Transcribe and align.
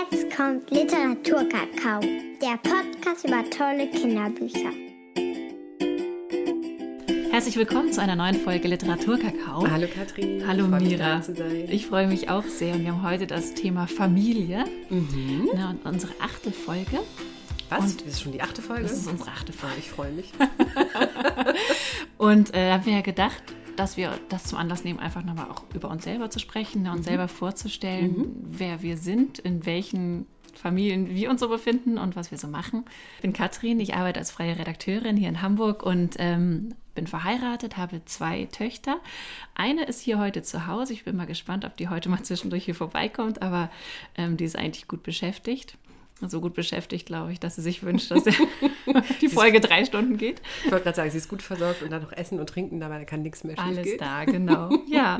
Jetzt 0.00 0.34
kommt 0.34 0.70
Literaturkakao, 0.70 2.00
der 2.00 2.56
Podcast 2.62 3.24
über 3.26 3.44
tolle 3.50 3.90
Kinderbücher. 3.90 4.70
Herzlich 7.30 7.56
willkommen 7.56 7.92
zu 7.92 8.00
einer 8.00 8.16
neuen 8.16 8.36
Folge 8.36 8.68
Literaturkakao. 8.68 9.68
Hallo 9.68 9.86
Katrin. 9.92 10.46
Hallo 10.46 10.64
ich 10.64 10.70
Mira. 10.70 10.80
Mich, 10.80 10.96
da 10.96 11.22
zu 11.22 11.34
sein. 11.34 11.68
Ich 11.68 11.86
freue 11.86 12.06
mich 12.06 12.30
auch 12.30 12.44
sehr 12.44 12.74
und 12.74 12.84
wir 12.84 12.92
haben 12.92 13.02
heute 13.02 13.26
das 13.26 13.52
Thema 13.54 13.86
Familie. 13.86 14.64
Mhm. 14.88 15.50
Na, 15.54 15.70
und 15.70 15.84
unsere 15.84 16.12
achte 16.20 16.50
Folge. 16.50 17.00
Was? 17.68 17.92
Und 17.92 18.00
das 18.00 18.08
ist 18.08 18.22
schon 18.22 18.32
die 18.32 18.40
achte 18.40 18.62
Folge? 18.62 18.84
Das 18.84 18.92
ist 18.92 19.06
unsere 19.06 19.30
achte 19.30 19.52
Folge. 19.52 19.76
Ich 19.80 19.90
freue 19.90 20.12
mich. 20.12 20.32
und 22.16 22.54
äh, 22.54 22.68
da 22.68 22.74
haben 22.74 22.86
wir 22.86 22.94
ja 22.94 23.02
gedacht, 23.02 23.42
dass 23.80 23.96
wir 23.96 24.12
das 24.28 24.44
zum 24.44 24.58
Anlass 24.58 24.84
nehmen, 24.84 24.98
einfach 25.00 25.24
nochmal 25.24 25.50
auch 25.50 25.64
über 25.74 25.88
uns 25.90 26.04
selber 26.04 26.28
zu 26.28 26.38
sprechen, 26.38 26.82
ne, 26.82 26.92
uns 26.92 27.06
selber 27.06 27.28
vorzustellen, 27.28 28.10
Mhm. 28.18 28.34
wer 28.42 28.82
wir 28.82 28.98
sind, 28.98 29.38
in 29.38 29.64
welchen 29.64 30.26
Familien 30.52 31.08
wir 31.14 31.30
uns 31.30 31.40
so 31.40 31.48
befinden 31.48 31.96
und 31.96 32.14
was 32.14 32.30
wir 32.30 32.36
so 32.36 32.46
machen. 32.46 32.84
Ich 33.16 33.22
bin 33.22 33.32
Katrin, 33.32 33.80
ich 33.80 33.94
arbeite 33.94 34.18
als 34.18 34.30
freie 34.30 34.58
Redakteurin 34.58 35.16
hier 35.16 35.30
in 35.30 35.40
Hamburg 35.40 35.82
und 35.82 36.16
ähm, 36.18 36.74
bin 36.94 37.06
verheiratet, 37.06 37.78
habe 37.78 38.04
zwei 38.04 38.46
Töchter. 38.52 38.98
Eine 39.54 39.84
ist 39.84 40.00
hier 40.00 40.18
heute 40.18 40.42
zu 40.42 40.66
Hause. 40.66 40.92
Ich 40.92 41.04
bin 41.04 41.16
mal 41.16 41.26
gespannt, 41.26 41.64
ob 41.64 41.74
die 41.78 41.88
heute 41.88 42.10
mal 42.10 42.22
zwischendurch 42.22 42.66
hier 42.66 42.74
vorbeikommt, 42.74 43.40
aber 43.40 43.70
ähm, 44.18 44.36
die 44.36 44.44
ist 44.44 44.56
eigentlich 44.56 44.88
gut 44.88 45.02
beschäftigt. 45.02 45.78
So 46.28 46.40
gut 46.40 46.54
beschäftigt, 46.54 47.06
glaube 47.06 47.32
ich, 47.32 47.40
dass 47.40 47.56
sie 47.56 47.62
sich 47.62 47.82
wünscht, 47.82 48.10
dass 48.10 48.24
die 49.20 49.28
Folge 49.28 49.60
drei 49.60 49.84
Stunden 49.84 50.16
geht. 50.16 50.42
Ich 50.64 50.70
wollte 50.70 50.84
gerade 50.84 50.96
sagen, 50.96 51.10
sie 51.10 51.18
ist 51.18 51.28
gut 51.28 51.42
versorgt 51.42 51.82
und 51.82 51.90
dann 51.90 52.02
noch 52.02 52.12
essen 52.12 52.38
und 52.38 52.48
trinken, 52.48 52.80
dabei 52.80 53.04
kann 53.04 53.22
nichts 53.22 53.44
mehr 53.44 53.56
schief 53.56 53.64
Alles 53.64 53.84
gehen. 53.84 53.98
da, 53.98 54.24
genau. 54.24 54.70
Ja. 54.86 55.18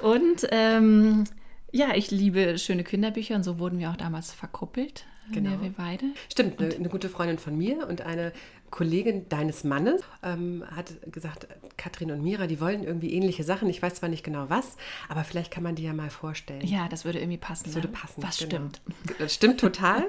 Und 0.00 0.46
ähm, 0.50 1.24
ja, 1.72 1.94
ich 1.94 2.10
liebe 2.10 2.58
schöne 2.58 2.84
Kinderbücher 2.84 3.34
und 3.34 3.42
so 3.42 3.58
wurden 3.58 3.78
wir 3.78 3.90
auch 3.90 3.96
damals 3.96 4.32
verkuppelt. 4.32 5.04
Genau. 5.32 5.50
Ja, 5.50 5.62
wir 5.62 5.72
beide. 5.76 6.04
Stimmt, 6.30 6.60
eine, 6.60 6.74
eine 6.74 6.88
gute 6.88 7.08
Freundin 7.08 7.38
von 7.38 7.56
mir 7.56 7.86
und 7.88 8.02
eine 8.02 8.32
Kollegin 8.70 9.28
deines 9.28 9.64
Mannes 9.64 10.02
ähm, 10.22 10.64
hat 10.74 10.92
gesagt, 11.10 11.48
Katrin 11.76 12.10
und 12.10 12.22
Mira, 12.22 12.46
die 12.46 12.60
wollen 12.60 12.84
irgendwie 12.84 13.12
ähnliche 13.12 13.42
Sachen. 13.44 13.68
Ich 13.70 13.80
weiß 13.80 13.94
zwar 13.94 14.08
nicht 14.08 14.24
genau 14.24 14.46
was, 14.48 14.76
aber 15.08 15.24
vielleicht 15.24 15.50
kann 15.50 15.62
man 15.62 15.74
die 15.74 15.84
ja 15.84 15.94
mal 15.94 16.10
vorstellen. 16.10 16.66
Ja, 16.66 16.88
das 16.88 17.04
würde 17.04 17.18
irgendwie 17.18 17.38
passen. 17.38 17.64
Das 17.64 17.74
würde 17.74 17.88
ne? 17.88 17.94
passen. 17.94 18.22
Was 18.22 18.38
genau. 18.38 18.50
stimmt. 18.50 18.80
Das 19.18 19.34
stimmt 19.34 19.60
total. 19.60 20.04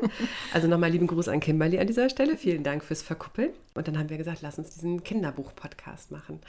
Also 0.54 0.68
nochmal 0.68 0.92
lieben 0.92 1.08
Gruß 1.08 1.28
an 1.30 1.40
Kimberly 1.40 1.80
an 1.80 1.88
dieser 1.88 2.10
Stelle. 2.10 2.36
Vielen 2.38 2.64
Dank 2.64 2.84
fürs 2.84 3.02
Verkuppeln. 3.02 3.52
Und 3.76 3.88
dann 3.88 3.98
haben 3.98 4.10
wir 4.10 4.18
gesagt, 4.18 4.42
lass 4.42 4.58
uns 4.58 4.72
diesen 4.72 5.04
Kinderbuch-Podcast 5.04 6.12
machen. 6.12 6.40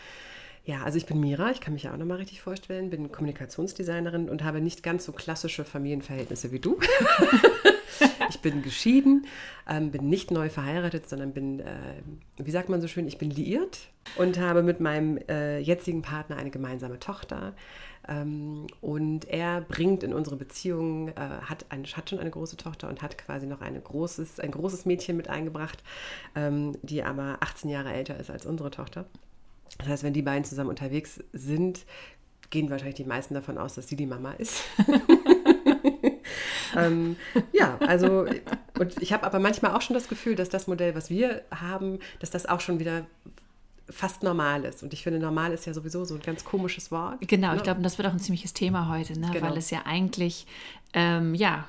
Ja, 0.65 0.83
also 0.83 0.99
ich 0.99 1.07
bin 1.07 1.21
Mira, 1.21 1.51
ich 1.51 1.61
kann 1.61 1.75
mich 1.75 1.85
ja 1.85 1.93
auch 1.93 1.97
nochmal 1.97 2.19
richtig 2.19 2.43
vorstellen, 2.43 2.91
bin 2.91 3.11
Kommunikationsdesignerin 3.11 4.29
und 4.29 4.45
habe 4.45 4.61
nicht 4.61 4.83
ganz 4.83 5.05
so 5.05 5.13
klassische 5.13 5.65
Familienverhältnisse 5.65 6.53
wie 6.53 6.61
du. 6.61 6.79
ich 8.31 8.41
bin 8.41 8.63
geschieden, 8.63 9.27
ähm, 9.69 9.91
bin 9.91 10.09
nicht 10.09 10.31
neu 10.31 10.49
verheiratet, 10.49 11.09
sondern 11.09 11.33
bin, 11.33 11.61
äh, 11.61 12.03
wie 12.37 12.51
sagt 12.51 12.69
man 12.69 12.81
so 12.81 12.89
schön, 12.89 13.07
ich 13.07 13.19
bin 13.19 13.31
liiert 13.31 13.79
und 14.17 14.39
habe 14.39 14.63
mit 14.63 14.81
meinem 14.81 15.19
äh, 15.29 15.59
jetzigen 15.59 16.03
Partner 16.03 16.37
eine 16.37 16.51
gemeinsame 16.51 16.99
Tochter. 16.99 17.55
Ähm, 18.09 18.67
und 18.81 19.29
er 19.29 19.61
bringt 19.61 20.03
in 20.03 20.13
unsere 20.13 20.37
Beziehung, 20.37 21.09
äh, 21.09 21.15
hat, 21.15 21.67
ein, 21.69 21.85
hat 21.85 22.11
schon 22.11 22.19
eine 22.19 22.31
große 22.31 22.57
Tochter 22.57 22.89
und 22.89 23.03
hat 23.03 23.19
quasi 23.19 23.47
noch 23.47 23.61
eine 23.61 23.81
großes, 23.81 24.41
ein 24.41 24.51
großes 24.51 24.87
Mädchen 24.87 25.17
mit 25.17 25.29
eingebracht, 25.29 25.83
ähm, 26.35 26.77
die 26.83 27.03
aber 27.03 27.39
18 27.41 27.71
Jahre 27.71 27.93
älter 27.93 28.19
ist 28.19 28.31
als 28.31 28.47
unsere 28.47 28.71
Tochter. 28.71 29.07
Das 29.79 29.89
heißt, 29.89 30.03
wenn 30.03 30.13
die 30.13 30.23
beiden 30.23 30.45
zusammen 30.45 30.71
unterwegs 30.71 31.23
sind, 31.33 31.85
gehen 32.51 32.71
wahrscheinlich 32.71 32.97
die 32.97 33.05
meisten 33.05 33.35
davon 33.35 33.59
aus, 33.59 33.75
dass 33.75 33.89
sie 33.89 33.97
die 33.97 34.07
Mama 34.07 34.33
ist. 34.33 34.63
ähm, 36.87 37.17
ja, 37.53 37.77
also, 37.87 38.27
und 38.79 39.03
ich 39.03 39.13
habe 39.13 39.25
aber 39.25 39.39
manchmal 39.39 39.75
auch 39.75 39.83
schon 39.83 39.95
das 39.95 40.09
Gefühl, 40.09 40.35
dass 40.35 40.49
das 40.49 40.67
Modell, 40.67 40.95
was 40.95 41.11
wir 41.11 41.43
haben, 41.51 41.99
dass 42.21 42.31
das 42.31 42.47
auch 42.47 42.61
schon 42.61 42.79
wieder 42.79 43.07
fast 43.89 44.23
normal 44.23 44.65
ist. 44.65 44.83
Und 44.83 44.93
ich 44.93 45.03
finde, 45.03 45.19
normal 45.19 45.53
ist 45.53 45.67
ja 45.67 45.75
sowieso 45.75 46.05
so 46.05 46.15
ein 46.15 46.21
ganz 46.21 46.45
komisches 46.45 46.91
Wort. 46.93 47.17
Genau, 47.27 47.51
ich 47.53 47.59
Ne? 47.59 47.63
glaube, 47.65 47.83
das 47.83 47.99
wird 47.99 48.07
auch 48.07 48.13
ein 48.13 48.21
ziemliches 48.21 48.53
Thema 48.53 48.89
heute, 48.89 49.19
ne? 49.19 49.31
Genau. 49.33 49.49
weil 49.49 49.57
es 49.57 49.71
ja 49.71 49.81
eigentlich, 49.85 50.47
ähm, 50.93 51.35
ja, 51.35 51.67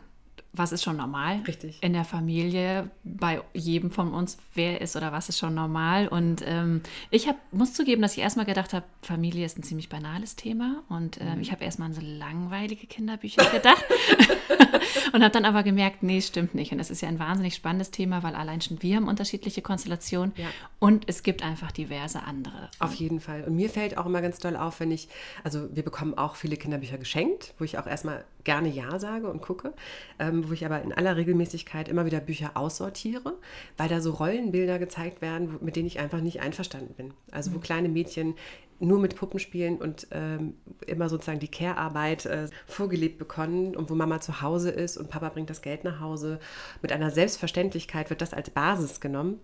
was 0.53 0.71
ist 0.73 0.83
schon 0.83 0.97
normal? 0.97 1.39
Richtig. 1.47 1.81
In 1.81 1.93
der 1.93 2.03
Familie, 2.03 2.89
bei 3.05 3.41
jedem 3.53 3.89
von 3.89 4.13
uns, 4.13 4.37
wer 4.53 4.81
ist 4.81 4.95
oder 4.97 5.11
was 5.13 5.29
ist 5.29 5.39
schon 5.39 5.53
normal? 5.53 6.07
Und 6.09 6.43
ähm, 6.45 6.81
ich 7.09 7.27
hab, 7.29 7.37
muss 7.53 7.73
zugeben, 7.73 8.01
dass 8.01 8.13
ich 8.17 8.19
erstmal 8.19 8.45
gedacht 8.45 8.73
habe, 8.73 8.85
Familie 9.01 9.45
ist 9.45 9.57
ein 9.57 9.63
ziemlich 9.63 9.87
banales 9.87 10.35
Thema. 10.35 10.83
Und 10.89 11.21
ähm, 11.21 11.35
Mhm. 11.35 11.41
ich 11.41 11.51
habe 11.53 11.63
erstmal 11.63 11.87
an 11.87 11.93
so 11.93 12.01
langweilige 12.01 12.85
Kinderbücher 12.87 13.45
gedacht. 13.49 13.85
und 15.13 15.21
habe 15.23 15.31
dann 15.31 15.45
aber 15.45 15.63
gemerkt, 15.63 16.03
nee, 16.03 16.21
stimmt 16.21 16.53
nicht. 16.55 16.71
Und 16.71 16.79
es 16.79 16.89
ist 16.89 17.01
ja 17.01 17.07
ein 17.07 17.19
wahnsinnig 17.19 17.55
spannendes 17.55 17.91
Thema, 17.91 18.23
weil 18.23 18.35
allein 18.35 18.59
schon 18.61 18.81
wir 18.81 18.97
haben 18.97 19.07
unterschiedliche 19.07 19.61
Konstellationen. 19.61 20.33
Ja. 20.35 20.47
Und 20.79 21.05
es 21.07 21.23
gibt 21.23 21.43
einfach 21.43 21.71
diverse 21.71 22.23
andere. 22.23 22.69
Auf 22.79 22.93
jeden 22.95 23.19
Fall. 23.19 23.43
Und 23.45 23.55
mir 23.55 23.69
fällt 23.69 23.97
auch 23.97 24.05
immer 24.05 24.21
ganz 24.21 24.39
doll 24.39 24.55
auf, 24.57 24.79
wenn 24.79 24.91
ich, 24.91 25.07
also 25.43 25.73
wir 25.73 25.83
bekommen 25.83 26.17
auch 26.17 26.35
viele 26.35 26.57
Kinderbücher 26.57 26.97
geschenkt, 26.97 27.53
wo 27.57 27.63
ich 27.63 27.77
auch 27.77 27.87
erstmal 27.87 28.25
gerne 28.43 28.69
Ja 28.69 28.99
sage 28.99 29.29
und 29.29 29.41
gucke, 29.41 29.73
ähm, 30.19 30.40
wo 30.49 30.53
ich 30.53 30.65
aber 30.65 30.81
in 30.81 30.93
aller 30.93 31.15
Regelmäßigkeit 31.17 31.87
immer 31.87 32.05
wieder 32.05 32.19
Bücher 32.19 32.51
aussortiere, 32.55 33.37
weil 33.77 33.89
da 33.89 34.01
so 34.01 34.11
Rollenbilder 34.11 34.79
gezeigt 34.79 35.21
werden, 35.21 35.57
mit 35.61 35.75
denen 35.75 35.87
ich 35.87 35.99
einfach 35.99 36.21
nicht 36.21 36.41
einverstanden 36.41 36.93
bin. 36.93 37.13
Also 37.31 37.53
wo 37.53 37.59
kleine 37.59 37.89
Mädchen 37.89 38.35
nur 38.79 38.99
mit 38.99 39.15
Puppen 39.15 39.39
spielen 39.39 39.77
und 39.77 40.07
ähm, 40.11 40.55
immer 40.87 41.07
sozusagen 41.07 41.39
die 41.39 41.47
Care-Arbeit 41.47 42.25
äh, 42.25 42.47
vorgelebt 42.65 43.19
bekommen 43.19 43.75
und 43.75 43.89
wo 43.89 43.95
Mama 43.95 44.21
zu 44.21 44.41
Hause 44.41 44.71
ist 44.71 44.97
und 44.97 45.09
Papa 45.09 45.29
bringt 45.29 45.49
das 45.49 45.61
Geld 45.61 45.83
nach 45.83 45.99
Hause. 45.99 46.39
Mit 46.81 46.91
einer 46.91 47.11
Selbstverständlichkeit 47.11 48.09
wird 48.09 48.21
das 48.21 48.33
als 48.33 48.49
Basis 48.49 48.99
genommen 48.99 49.39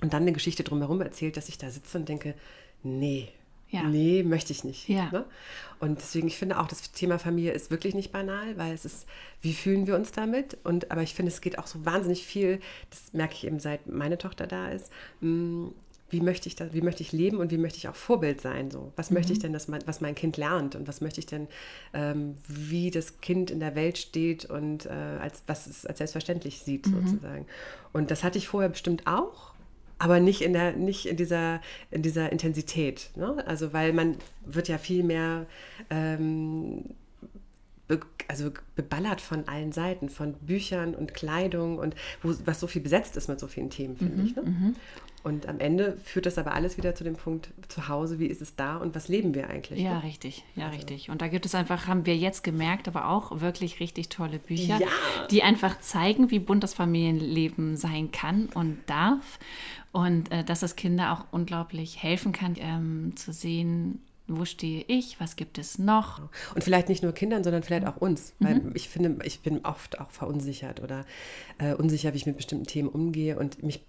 und 0.00 0.14
dann 0.14 0.22
eine 0.22 0.32
Geschichte 0.32 0.64
drumherum 0.64 1.02
erzählt, 1.02 1.36
dass 1.36 1.50
ich 1.50 1.58
da 1.58 1.70
sitze 1.70 1.98
und 1.98 2.08
denke, 2.08 2.34
nee, 2.82 3.28
Ja. 3.72 3.82
nee, 3.84 4.22
möchte 4.22 4.52
ich 4.52 4.64
nicht. 4.64 4.88
Ja. 4.88 5.10
Ne? 5.10 5.24
Und 5.80 6.00
deswegen, 6.00 6.28
ich 6.28 6.36
finde 6.36 6.60
auch, 6.60 6.68
das 6.68 6.92
Thema 6.92 7.18
Familie 7.18 7.52
ist 7.52 7.70
wirklich 7.70 7.94
nicht 7.94 8.12
banal, 8.12 8.56
weil 8.56 8.72
es 8.72 8.84
ist, 8.84 9.06
wie 9.40 9.54
fühlen 9.54 9.86
wir 9.86 9.96
uns 9.96 10.12
damit? 10.12 10.58
Und 10.62 10.90
aber 10.90 11.02
ich 11.02 11.14
finde, 11.14 11.32
es 11.32 11.40
geht 11.40 11.58
auch 11.58 11.66
so 11.66 11.84
wahnsinnig 11.84 12.24
viel, 12.24 12.60
das 12.90 13.12
merke 13.12 13.34
ich 13.34 13.46
eben 13.46 13.58
seit 13.58 13.86
meine 13.88 14.18
Tochter 14.18 14.46
da 14.46 14.68
ist, 14.68 14.92
mh, 15.20 15.70
wie 16.10 16.20
möchte 16.20 16.46
ich 16.46 16.54
das, 16.54 16.74
wie 16.74 16.82
möchte 16.82 17.02
ich 17.02 17.12
leben 17.12 17.38
und 17.38 17.50
wie 17.50 17.56
möchte 17.56 17.78
ich 17.78 17.88
auch 17.88 17.94
Vorbild 17.94 18.42
sein? 18.42 18.70
So, 18.70 18.92
was 18.96 19.10
möchte 19.10 19.32
ich 19.32 19.38
denn, 19.38 19.54
dass 19.54 19.66
mein, 19.66 19.80
was 19.86 20.02
mein 20.02 20.14
Kind 20.14 20.36
lernt 20.36 20.76
und 20.76 20.86
was 20.86 21.00
möchte 21.00 21.20
ich 21.20 21.26
denn, 21.26 21.48
ähm, 21.94 22.34
wie 22.46 22.90
das 22.90 23.20
Kind 23.22 23.50
in 23.50 23.60
der 23.60 23.74
Welt 23.74 23.96
steht 23.96 24.44
und 24.44 24.84
äh, 24.84 24.90
als 24.90 25.42
was 25.46 25.66
es 25.66 25.86
als 25.86 25.98
selbstverständlich 25.98 26.60
sieht 26.60 26.84
sozusagen. 26.84 27.46
Und 27.94 28.10
das 28.10 28.22
hatte 28.24 28.36
ich 28.36 28.46
vorher 28.46 28.68
bestimmt 28.68 29.06
auch, 29.06 29.54
aber 30.02 30.18
nicht 30.18 30.42
in 30.42 30.52
der, 30.52 30.72
nicht 30.72 31.06
in 31.06 31.16
dieser, 31.16 31.60
in 31.92 32.02
dieser 32.02 32.32
Intensität. 32.32 33.10
Ne? 33.14 33.40
Also 33.46 33.72
weil 33.72 33.92
man 33.92 34.16
wird 34.44 34.66
ja 34.66 34.76
viel 34.76 35.04
mehr 35.04 35.46
ähm, 35.90 36.86
be, 37.86 38.00
also 38.26 38.50
beballert 38.74 39.20
von 39.20 39.46
allen 39.46 39.70
Seiten, 39.70 40.08
von 40.08 40.32
Büchern 40.32 40.96
und 40.96 41.14
Kleidung 41.14 41.78
und 41.78 41.94
wo, 42.20 42.34
was 42.44 42.58
so 42.58 42.66
viel 42.66 42.82
besetzt 42.82 43.16
ist 43.16 43.28
mit 43.28 43.38
so 43.38 43.46
vielen 43.46 43.70
Themen, 43.70 43.96
finde 43.96 44.24
ich. 44.24 44.34
Ne? 44.34 44.74
Und 45.22 45.46
am 45.48 45.60
Ende 45.60 45.96
führt 46.04 46.26
das 46.26 46.36
aber 46.36 46.52
alles 46.52 46.76
wieder 46.76 46.94
zu 46.94 47.04
dem 47.04 47.14
Punkt 47.14 47.50
zu 47.68 47.88
Hause, 47.88 48.18
wie 48.18 48.26
ist 48.26 48.42
es 48.42 48.56
da 48.56 48.76
und 48.76 48.94
was 48.94 49.06
leben 49.08 49.34
wir 49.34 49.48
eigentlich? 49.48 49.80
Ja, 49.80 49.94
ne? 49.94 50.02
richtig, 50.02 50.42
ja, 50.56 50.68
richtig. 50.68 51.10
Und 51.10 51.22
da 51.22 51.28
gibt 51.28 51.46
es 51.46 51.54
einfach, 51.54 51.86
haben 51.86 52.06
wir 52.06 52.16
jetzt 52.16 52.42
gemerkt, 52.42 52.88
aber 52.88 53.08
auch 53.08 53.40
wirklich 53.40 53.78
richtig 53.78 54.08
tolle 54.08 54.38
Bücher, 54.38 54.78
Ja. 54.80 54.88
die 55.30 55.42
einfach 55.44 55.78
zeigen, 55.80 56.30
wie 56.32 56.40
bunt 56.40 56.64
das 56.64 56.74
Familienleben 56.74 57.76
sein 57.76 58.10
kann 58.10 58.48
und 58.54 58.78
darf. 58.86 59.38
Und 59.92 60.32
äh, 60.32 60.42
dass 60.42 60.60
das 60.60 60.74
Kinder 60.74 61.12
auch 61.12 61.24
unglaublich 61.32 62.02
helfen 62.02 62.32
kann, 62.32 62.56
ähm, 62.58 63.12
zu 63.14 63.32
sehen, 63.32 64.00
wo 64.26 64.44
stehe 64.44 64.84
ich, 64.88 65.20
was 65.20 65.36
gibt 65.36 65.58
es 65.58 65.78
noch. 65.78 66.20
Und 66.54 66.64
vielleicht 66.64 66.88
nicht 66.88 67.02
nur 67.02 67.12
Kindern, 67.12 67.44
sondern 67.44 67.62
vielleicht 67.62 67.86
auch 67.86 67.96
uns. 67.96 68.32
Weil 68.38 68.62
ich 68.74 68.88
finde, 68.88 69.18
ich 69.24 69.40
bin 69.40 69.64
oft 69.64 70.00
auch 70.00 70.10
verunsichert 70.10 70.82
oder 70.82 71.04
äh, 71.58 71.74
unsicher, 71.74 72.12
wie 72.12 72.16
ich 72.16 72.26
mit 72.26 72.36
bestimmten 72.36 72.66
Themen 72.66 72.88
umgehe. 72.88 73.38
Und 73.38 73.62
mich 73.62 73.82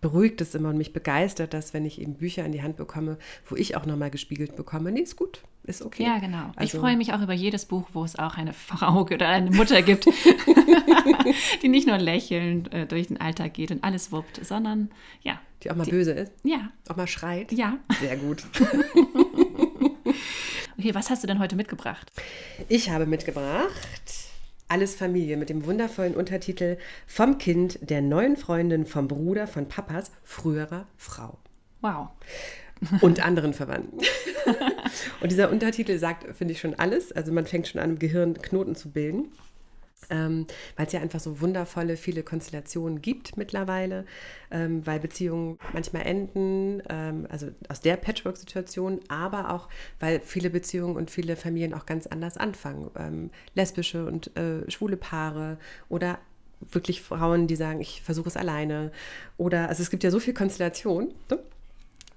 beruhigt 0.00 0.40
es 0.40 0.54
immer 0.54 0.70
und 0.70 0.78
mich 0.78 0.92
begeistert 0.92 1.52
das, 1.54 1.74
wenn 1.74 1.84
ich 1.84 2.00
eben 2.00 2.14
Bücher 2.14 2.44
in 2.44 2.52
die 2.52 2.62
Hand 2.62 2.76
bekomme, 2.76 3.18
wo 3.48 3.56
ich 3.56 3.76
auch 3.76 3.84
nochmal 3.86 4.10
gespiegelt 4.10 4.56
bekomme. 4.56 4.92
Nee, 4.92 5.00
ist 5.00 5.16
gut, 5.16 5.42
ist 5.64 5.82
okay. 5.82 6.04
Ja, 6.04 6.18
genau. 6.18 6.50
ich 6.54 6.58
Also- 6.60 6.80
freue 6.80 6.96
mich 6.96 7.12
auch 7.12 7.20
über 7.20 7.32
jedes 7.34 7.64
Buch, 7.66 7.88
wo 7.92 8.04
es 8.04 8.18
auch 8.18 8.36
eine 8.36 8.52
Frau 8.54 9.02
oder 9.02 9.28
eine 9.28 9.50
Mutter 9.50 9.82
gibt, 9.82 10.06
die 11.62 11.68
nicht 11.68 11.86
nur 11.86 11.98
lächelnd 11.98 12.72
äh, 12.72 12.86
durch 12.86 13.08
den 13.08 13.20
Alltag 13.20 13.54
geht 13.54 13.70
und 13.70 13.82
alles 13.84 14.12
wuppt, 14.12 14.44
sondern 14.46 14.90
ja, 15.22 15.40
Die 15.62 15.70
auch 15.70 15.76
mal 15.76 15.86
böse 15.86 16.12
ist, 16.12 16.32
ja, 16.44 16.70
auch 16.88 16.96
mal 16.96 17.06
schreit. 17.08 17.52
ja. 17.52 17.78
Sehr 18.00 18.16
gut. 18.16 18.44
Okay, 20.78 20.94
was 20.94 21.08
hast 21.08 21.22
du 21.22 21.26
denn 21.26 21.38
heute 21.38 21.56
mitgebracht? 21.56 22.12
Ich 22.68 22.90
habe 22.90 23.06
mitgebracht 23.06 23.70
Alles 24.68 24.96
Familie 24.96 25.36
mit 25.36 25.48
dem 25.48 25.64
wundervollen 25.64 26.16
Untertitel 26.16 26.76
Vom 27.06 27.38
Kind, 27.38 27.78
der 27.82 28.02
neuen 28.02 28.36
Freundin, 28.36 28.84
vom 28.84 29.06
Bruder, 29.06 29.46
von 29.46 29.68
Papas 29.68 30.10
früherer 30.24 30.86
Frau. 30.96 31.38
Wow. 31.80 32.08
und 33.00 33.24
anderen 33.24 33.54
Verwandten. 33.54 33.98
und 35.20 35.30
dieser 35.30 35.50
Untertitel 35.50 35.98
sagt, 35.98 36.36
finde 36.36 36.52
ich, 36.52 36.60
schon 36.60 36.74
alles. 36.74 37.12
Also 37.12 37.32
man 37.32 37.46
fängt 37.46 37.68
schon 37.68 37.80
an, 37.80 37.90
im 37.90 37.98
Gehirn 37.98 38.34
Knoten 38.34 38.74
zu 38.74 38.90
bilden. 38.90 39.32
Ähm, 40.10 40.46
weil 40.76 40.86
es 40.86 40.92
ja 40.92 41.00
einfach 41.00 41.20
so 41.20 41.40
wundervolle, 41.40 41.96
viele 41.96 42.22
Konstellationen 42.22 43.02
gibt 43.02 43.36
mittlerweile, 43.36 44.04
ähm, 44.50 44.86
weil 44.86 45.00
Beziehungen 45.00 45.58
manchmal 45.72 46.06
enden, 46.06 46.82
ähm, 46.88 47.26
also 47.30 47.48
aus 47.68 47.80
der 47.80 47.96
Patchwork-Situation, 47.96 49.00
aber 49.08 49.52
auch, 49.52 49.68
weil 50.00 50.20
viele 50.20 50.50
Beziehungen 50.50 50.96
und 50.96 51.10
viele 51.10 51.36
Familien 51.36 51.74
auch 51.74 51.86
ganz 51.86 52.06
anders 52.06 52.36
anfangen. 52.36 52.90
Ähm, 52.96 53.30
lesbische 53.54 54.06
und 54.06 54.36
äh, 54.36 54.70
schwule 54.70 54.96
Paare 54.96 55.58
oder 55.88 56.18
wirklich 56.60 57.02
Frauen, 57.02 57.46
die 57.46 57.56
sagen, 57.56 57.80
ich 57.80 58.02
versuche 58.02 58.28
es 58.28 58.36
alleine. 58.36 58.92
Oder, 59.36 59.68
also 59.68 59.82
es 59.82 59.90
gibt 59.90 60.04
ja 60.04 60.10
so 60.10 60.20
viel 60.20 60.34
Konstellation. 60.34 61.12
Ne? 61.30 61.38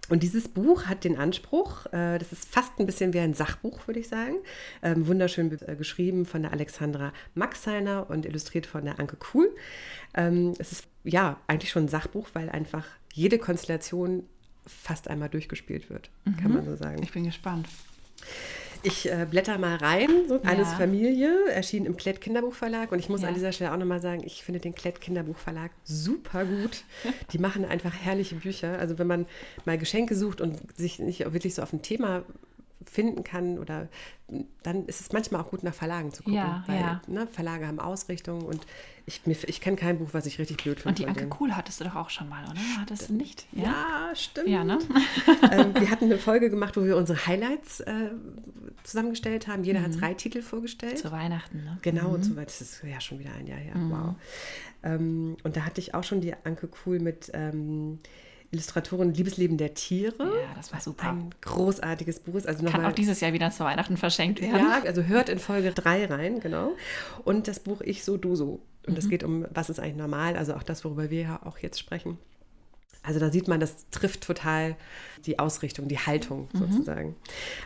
Und 0.09 0.23
dieses 0.23 0.47
Buch 0.47 0.85
hat 0.85 1.03
den 1.03 1.17
Anspruch, 1.17 1.85
äh, 1.87 2.17
das 2.17 2.31
ist 2.31 2.49
fast 2.49 2.79
ein 2.79 2.85
bisschen 2.85 3.13
wie 3.13 3.19
ein 3.19 3.33
Sachbuch, 3.33 3.87
würde 3.87 3.99
ich 3.99 4.07
sagen. 4.07 4.35
Ähm, 4.81 5.07
wunderschön 5.07 5.57
äh, 5.65 5.75
geschrieben 5.75 6.25
von 6.25 6.41
der 6.41 6.51
Alexandra 6.51 7.13
Maxheiner 7.35 8.09
und 8.09 8.25
illustriert 8.25 8.65
von 8.65 8.85
der 8.85 8.99
Anke 8.99 9.15
Kuhl. 9.15 9.55
Ähm, 10.15 10.53
es 10.57 10.71
ist 10.71 10.87
ja 11.03 11.37
eigentlich 11.47 11.71
schon 11.71 11.85
ein 11.85 11.89
Sachbuch, 11.89 12.29
weil 12.33 12.49
einfach 12.49 12.85
jede 13.13 13.37
Konstellation 13.37 14.23
fast 14.65 15.07
einmal 15.07 15.29
durchgespielt 15.29 15.89
wird, 15.89 16.09
mhm. 16.25 16.37
kann 16.37 16.53
man 16.53 16.65
so 16.65 16.75
sagen. 16.75 17.01
Ich 17.01 17.11
bin 17.11 17.23
gespannt. 17.23 17.67
Ich 18.81 19.11
äh, 19.11 19.27
blätter 19.29 19.57
mal 19.57 19.75
rein, 19.75 20.09
so 20.27 20.41
alles 20.43 20.69
ja. 20.71 20.77
Familie, 20.77 21.49
erschien 21.49 21.85
im 21.85 21.97
Klett 21.97 22.21
Kinderbuchverlag. 22.21 22.91
Und 22.91 22.99
ich 22.99 23.09
muss 23.09 23.21
ja. 23.21 23.27
an 23.27 23.33
dieser 23.33 23.51
Stelle 23.51 23.73
auch 23.73 23.77
nochmal 23.77 23.99
sagen, 23.99 24.21
ich 24.25 24.43
finde 24.43 24.59
den 24.59 24.73
Klett 24.73 25.01
Kinderbuchverlag 25.01 25.71
super 25.83 26.45
gut. 26.45 26.83
Die 27.33 27.39
machen 27.39 27.65
einfach 27.65 27.93
herrliche 27.93 28.35
Bücher. 28.35 28.79
Also 28.79 28.97
wenn 28.97 29.07
man 29.07 29.25
mal 29.65 29.77
Geschenke 29.77 30.15
sucht 30.15 30.39
und 30.39 30.57
sich 30.77 30.99
nicht 30.99 31.19
wirklich 31.19 31.55
so 31.55 31.61
auf 31.61 31.73
ein 31.73 31.81
Thema 31.81 32.23
finden 32.85 33.23
kann 33.23 33.59
oder 33.59 33.87
dann 34.63 34.85
ist 34.85 35.01
es 35.01 35.11
manchmal 35.11 35.41
auch 35.41 35.49
gut, 35.49 35.63
nach 35.63 35.73
Verlagen 35.73 36.13
zu 36.13 36.23
gucken. 36.23 36.37
Ja, 36.37 36.63
weil 36.67 36.79
ja. 36.79 37.01
Ne, 37.07 37.27
Verlage 37.27 37.67
haben 37.67 37.79
Ausrichtung 37.79 38.43
und 38.43 38.65
ich, 39.05 39.21
ich 39.25 39.59
kenne 39.59 39.75
kein 39.75 39.97
Buch, 39.97 40.09
was 40.11 40.25
ich 40.27 40.37
richtig 40.37 40.57
blöd 40.57 40.79
finde. 40.79 40.89
Und 40.89 40.99
die 40.99 41.07
Anke 41.07 41.27
Kuhl 41.27 41.55
hattest 41.55 41.79
du 41.79 41.85
doch 41.85 41.95
auch 41.95 42.09
schon 42.09 42.29
mal, 42.29 42.43
oder? 42.43 42.59
Hattest 42.79 43.09
du 43.09 43.13
nicht? 43.13 43.47
Ja, 43.51 43.63
ja 43.63 44.15
stimmt. 44.15 44.47
Ja, 44.47 44.63
ne? 44.63 44.77
ähm, 45.51 45.73
wir 45.73 45.89
hatten 45.89 46.05
eine 46.05 46.17
Folge 46.17 46.49
gemacht, 46.49 46.77
wo 46.77 46.83
wir 46.83 46.95
unsere 46.95 47.25
Highlights 47.25 47.79
äh, 47.81 48.11
zusammengestellt 48.83 49.47
haben. 49.47 49.63
Jeder 49.63 49.79
mhm. 49.79 49.85
hat 49.85 50.01
drei 50.01 50.13
Titel 50.13 50.41
vorgestellt. 50.41 50.99
Zu 50.99 51.11
Weihnachten, 51.11 51.63
ne? 51.63 51.77
Genau, 51.81 52.09
mhm. 52.09 52.15
und 52.15 52.23
so 52.23 52.35
weiter. 52.35 52.45
Das 52.45 52.61
ist 52.61 52.83
ja 52.83 53.01
schon 53.01 53.19
wieder 53.19 53.33
ein 53.33 53.47
Jahr 53.47 53.59
her. 53.59 53.75
Mhm. 53.75 53.91
Wow. 53.91 54.15
Ähm, 54.83 55.37
und 55.43 55.57
da 55.57 55.65
hatte 55.65 55.81
ich 55.81 55.95
auch 55.95 56.03
schon 56.03 56.21
die 56.21 56.33
Anke 56.43 56.67
Kuhl 56.67 56.99
mit 56.99 57.31
ähm, 57.33 57.99
Illustratorin 58.51 59.13
Liebesleben 59.13 59.57
der 59.57 59.73
Tiere. 59.75 60.23
Ja, 60.23 60.55
das 60.55 60.73
war 60.73 60.81
super. 60.81 61.09
Ein 61.09 61.29
großartiges 61.41 62.21
Buch. 62.21 62.41
Also 62.45 62.65
Kann 62.65 62.85
auch 62.85 62.93
dieses 62.93 63.19
Jahr 63.21 63.33
wieder 63.33 63.51
zu 63.51 63.63
Weihnachten 63.63 63.97
verschenkt 63.97 64.41
werden. 64.41 64.57
Ja, 64.57 64.81
also 64.85 65.03
hört 65.03 65.29
in 65.29 65.39
Folge 65.39 65.71
3 65.71 66.05
rein, 66.07 66.39
genau. 66.39 66.71
Und 67.23 67.47
das 67.47 67.59
Buch 67.59 67.81
Ich 67.81 68.03
so, 68.03 68.17
du 68.17 68.35
so. 68.35 68.61
Und 68.87 68.97
es 68.97 69.05
mhm. 69.05 69.09
geht 69.09 69.23
um, 69.23 69.45
was 69.53 69.69
ist 69.69 69.79
eigentlich 69.79 69.97
normal, 69.97 70.35
also 70.35 70.55
auch 70.55 70.63
das, 70.63 70.83
worüber 70.83 71.09
wir 71.09 71.21
ja 71.21 71.39
auch 71.43 71.59
jetzt 71.59 71.79
sprechen. 71.79 72.17
Also 73.01 73.19
da 73.19 73.31
sieht 73.31 73.47
man, 73.47 73.59
das 73.59 73.89
trifft 73.91 74.21
total 74.21 74.75
die 75.25 75.39
Ausrichtung, 75.39 75.87
die 75.87 75.97
Haltung 75.97 76.47
mhm. 76.53 76.59
sozusagen. 76.59 77.15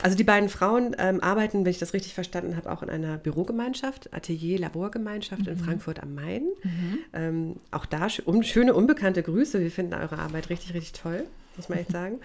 Also 0.02 0.16
die 0.16 0.24
beiden 0.24 0.50
Frauen 0.50 0.96
ähm, 1.00 1.22
arbeiten, 1.22 1.66
wenn 1.66 1.72
ich 1.72 1.80
das 1.80 1.94
richtig 1.94 2.14
verstanden 2.14 2.56
habe, 2.56 2.72
auch 2.72 2.84
in 2.84 2.90
einer 2.90 3.18
Bürogemeinschaft, 3.18 4.14
Atelier-Laborgemeinschaft 4.14 5.44
mhm. 5.44 5.50
in 5.50 5.58
Frankfurt 5.58 6.02
am 6.02 6.16
Main. 6.16 6.44
Mhm. 6.64 7.00
Ähm, 7.14 7.56
auch 7.72 7.86
da 7.86 8.08
um, 8.26 8.44
schöne, 8.44 8.74
unbekannte 8.74 9.24
Grüße. 9.24 9.60
Wir 9.60 9.72
finden 9.72 9.94
eure 9.94 10.20
Arbeit 10.20 10.50
richtig, 10.50 10.74
richtig 10.74 10.94
toll, 10.94 11.24
muss 11.58 11.70
man 11.70 11.80
echt 11.80 11.92
sagen. 11.92 12.20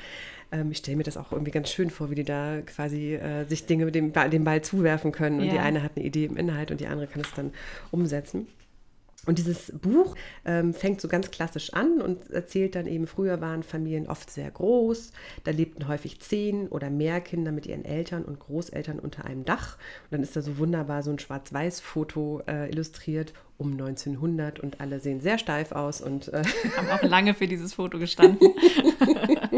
Ähm, 0.53 0.71
ich 0.71 0.79
stelle 0.79 0.97
mir 0.97 1.05
das 1.05 1.17
auch 1.17 1.33
irgendwie 1.33 1.51
ganz 1.51 1.71
schön 1.71 1.91
vor, 1.91 2.11
wie 2.11 2.15
die 2.15 2.25
da 2.25 2.61
quasi 2.63 3.15
äh, 3.15 3.45
sich 3.45 3.67
Dinge 3.67 3.87
mit 3.87 3.95
dem, 3.95 4.13
dem 4.13 4.45
Ball 4.45 4.63
zuwerfen 4.63 5.13
können. 5.13 5.41
Und 5.41 5.47
ja. 5.47 5.53
die 5.53 5.59
eine 5.59 5.83
hat 5.83 5.93
eine 5.97 6.05
Idee 6.05 6.27
im 6.27 6.37
Inhalt 6.37 6.71
und 6.71 6.81
die 6.81 6.87
andere 6.87 7.07
kann 7.07 7.23
es 7.23 7.33
dann 7.35 7.53
umsetzen. 7.91 8.47
Und 9.29 9.37
dieses 9.37 9.71
Buch 9.79 10.15
ähm, 10.47 10.73
fängt 10.73 11.03
so 11.03 11.07
ganz 11.07 11.31
klassisch 11.31 11.75
an 11.75 12.01
und 12.01 12.31
erzählt 12.31 12.75
dann 12.75 12.87
eben, 12.87 13.07
früher 13.07 13.43
waren 13.43 13.63
Familien 13.63 14.07
oft 14.07 14.31
sehr 14.31 14.51
groß, 14.51 15.13
da 15.45 15.51
lebten 15.51 15.87
häufig 15.87 16.19
zehn 16.21 16.67
oder 16.69 16.89
mehr 16.89 17.21
Kinder 17.21 17.53
mit 17.53 17.67
ihren 17.67 17.85
Eltern 17.85 18.25
und 18.25 18.39
Großeltern 18.39 18.99
unter 18.99 19.27
einem 19.27 19.45
Dach. 19.45 19.77
Und 20.05 20.13
dann 20.13 20.23
ist 20.23 20.35
da 20.35 20.41
so 20.41 20.57
wunderbar 20.57 21.03
so 21.03 21.11
ein 21.11 21.19
Schwarz-Weiß-Foto 21.19 22.41
äh, 22.49 22.71
illustriert 22.71 23.35
um 23.59 23.73
1900 23.73 24.61
und 24.61 24.81
alle 24.81 24.99
sehen 24.99 25.21
sehr 25.21 25.37
steif 25.37 25.73
aus 25.73 26.01
und 26.01 26.33
äh 26.33 26.43
haben 26.77 26.89
auch 26.89 27.03
lange 27.03 27.35
für 27.35 27.49
dieses 27.49 27.75
Foto 27.75 27.99
gestanden. 27.99 28.55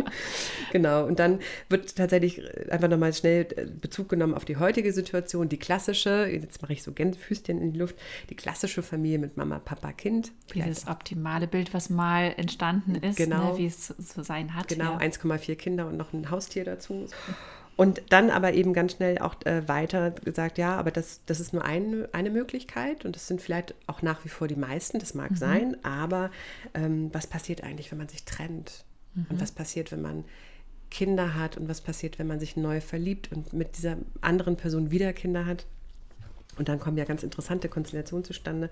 genau, 0.71 1.07
und 1.07 1.19
dann 1.19 1.41
wird 1.69 1.97
tatsächlich 1.97 2.43
einfach 2.71 2.89
nochmal 2.89 3.13
schnell 3.13 3.47
äh, 3.57 3.67
Bezug 3.67 4.09
genommen 4.09 4.35
auf 4.35 4.45
die 4.45 4.57
heutige 4.57 4.93
Situation, 4.93 5.49
die 5.49 5.59
klassische, 5.59 6.27
jetzt 6.27 6.63
mache 6.63 6.73
ich 6.73 6.83
so 6.83 6.93
Gänsefüßchen 6.93 7.61
in 7.61 7.73
die 7.73 7.79
Luft, 7.79 7.97
die 8.31 8.37
klassische 8.37 8.83
Familie 8.83 9.19
mit 9.19 9.37
Mama, 9.37 9.59
Papa, 9.59 9.93
Kind. 9.93 10.33
Dieses 10.55 10.87
optimale 10.87 11.47
Bild, 11.47 11.75
was 11.75 11.91
mal 11.91 12.35
entstanden 12.37 12.95
ist, 12.97 13.19
ne, 13.19 13.27
genau, 13.27 13.53
ne, 13.53 13.59
wie 13.59 13.67
es 13.67 13.89
so 13.89 14.23
sein 14.23 14.55
hat. 14.55 14.69
Genau, 14.69 14.93
ja. 14.93 14.99
1,4 14.99 15.57
Kinder 15.57 15.87
und 15.87 15.97
noch 15.97 16.13
ein 16.13 16.31
Haustier 16.31 16.65
dazu. 16.65 17.07
Und 17.81 18.03
dann 18.11 18.29
aber 18.29 18.53
eben 18.53 18.75
ganz 18.75 18.93
schnell 18.93 19.17
auch 19.17 19.35
äh, 19.47 19.67
weiter 19.67 20.11
gesagt, 20.11 20.59
ja, 20.59 20.77
aber 20.77 20.91
das, 20.91 21.23
das 21.25 21.41
ist 21.41 21.55
nur 21.55 21.65
ein, 21.65 22.07
eine 22.13 22.29
Möglichkeit 22.29 23.07
und 23.07 23.17
das 23.17 23.27
sind 23.27 23.41
vielleicht 23.41 23.75
auch 23.87 24.03
nach 24.03 24.23
wie 24.23 24.29
vor 24.29 24.49
die 24.49 24.57
meisten, 24.57 24.99
das 24.99 25.15
mag 25.15 25.31
mhm. 25.31 25.37
sein, 25.37 25.77
aber 25.83 26.31
ähm, 26.75 27.09
was 27.15 27.27
passiert 27.27 27.65
eigentlich, 27.65 27.91
wenn 27.91 27.97
man 27.97 28.09
sich 28.09 28.25
trennt? 28.25 28.85
Mhm. 29.15 29.27
Und 29.31 29.41
was 29.41 29.53
passiert, 29.53 29.93
wenn 29.93 30.03
man 30.03 30.25
Kinder 30.91 31.35
hat 31.35 31.57
und 31.57 31.69
was 31.69 31.81
passiert, 31.81 32.19
wenn 32.19 32.27
man 32.27 32.41
sich 32.41 32.57
neu 32.57 32.81
verliebt 32.81 33.31
und 33.33 33.53
mit 33.53 33.77
dieser 33.77 33.97
anderen 34.21 34.57
Person 34.57 34.91
wieder 34.91 35.13
Kinder 35.13 35.47
hat? 35.47 35.67
Und 36.59 36.69
dann 36.69 36.81
kommen 36.81 36.99
ja 36.99 37.05
ganz 37.05 37.23
interessante 37.23 37.69
Konstellationen 37.69 38.25
zustande. 38.25 38.71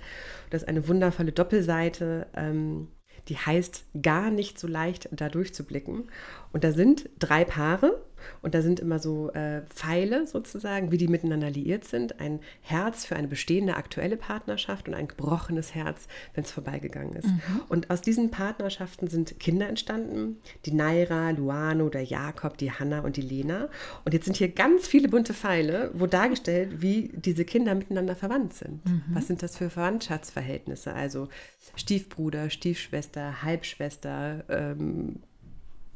Das 0.51 0.63
ist 0.63 0.69
eine 0.69 0.89
wundervolle 0.89 1.33
Doppelseite. 1.33 2.27
Ähm, 2.35 2.89
die 3.29 3.37
heißt 3.37 3.85
gar 4.03 4.31
nicht 4.31 4.59
so 4.59 4.67
leicht 4.67 5.09
da 5.13 5.29
durchzublicken. 5.29 6.05
Und 6.53 6.65
da 6.65 6.73
sind 6.73 7.09
drei 7.19 7.45
Paare 7.45 8.03
und 8.43 8.55
da 8.55 8.63
sind 8.63 8.81
immer 8.81 8.99
so 8.99 9.31
äh, 9.33 9.63
Pfeile 9.63 10.27
sozusagen, 10.27 10.91
wie 10.93 10.99
die 10.99 11.09
miteinander 11.09 11.51
liiert 11.51 11.85
sind. 11.85 12.21
Ein 12.21 12.41
Herz 12.61 13.05
für 13.05 13.17
eine 13.17 13.29
bestehende 13.29 13.77
aktuelle 13.77 14.17
Partnerschaft 14.17 14.89
und 14.89 14.95
ein 14.95 15.09
gebrochenes 15.09 15.75
Herz, 15.75 16.09
wenn 16.35 16.45
es 16.45 16.51
vorbeigegangen 16.51 17.15
ist. 17.15 17.27
Mhm. 17.27 17.63
Und 17.69 17.91
aus 17.91 18.01
diesen 18.01 18.31
Partnerschaften 18.31 19.09
sind 19.09 19.39
Kinder 19.39 19.69
entstanden. 19.69 20.39
Die 20.67 20.73
Naira, 20.73 21.31
Luano, 21.31 21.89
der 21.89 22.03
Jakob, 22.03 22.59
die 22.59 22.73
Hanna 22.73 23.01
und 23.01 23.17
die 23.17 23.23
Lena. 23.23 23.69
Und 24.05 24.15
jetzt 24.15 24.25
sind 24.25 24.37
hier 24.37 24.49
ganz 24.49 24.87
viele 24.87 25.09
bunte 25.09 25.35
Pfeile, 25.35 25.91
wo 25.95 26.07
dargestellt, 26.07 26.81
wie 26.81 27.13
diese 27.15 27.45
Kinder 27.45 27.75
miteinander 27.75 28.17
verwandt 28.17 28.55
sind. 28.55 28.85
Mhm. 28.85 29.03
Was 29.13 29.27
sind 29.27 29.43
das 29.43 29.57
für 29.57 29.71
Verwandtschaftsverhältnisse? 29.71 30.93
Also 30.93 31.29
Stiefbruder, 31.77 32.51
Stiefschwester, 32.51 33.43
Halbschwester, 33.43 34.45
ähm, 34.49 35.21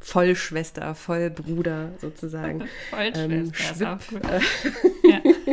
Vollschwester, 0.03 0.95
Vollbruder 0.97 1.93
sozusagen. 2.01 2.65
Vollschwester, 2.91 3.99
ähm, 4.13 4.21
äh, 5.09 5.21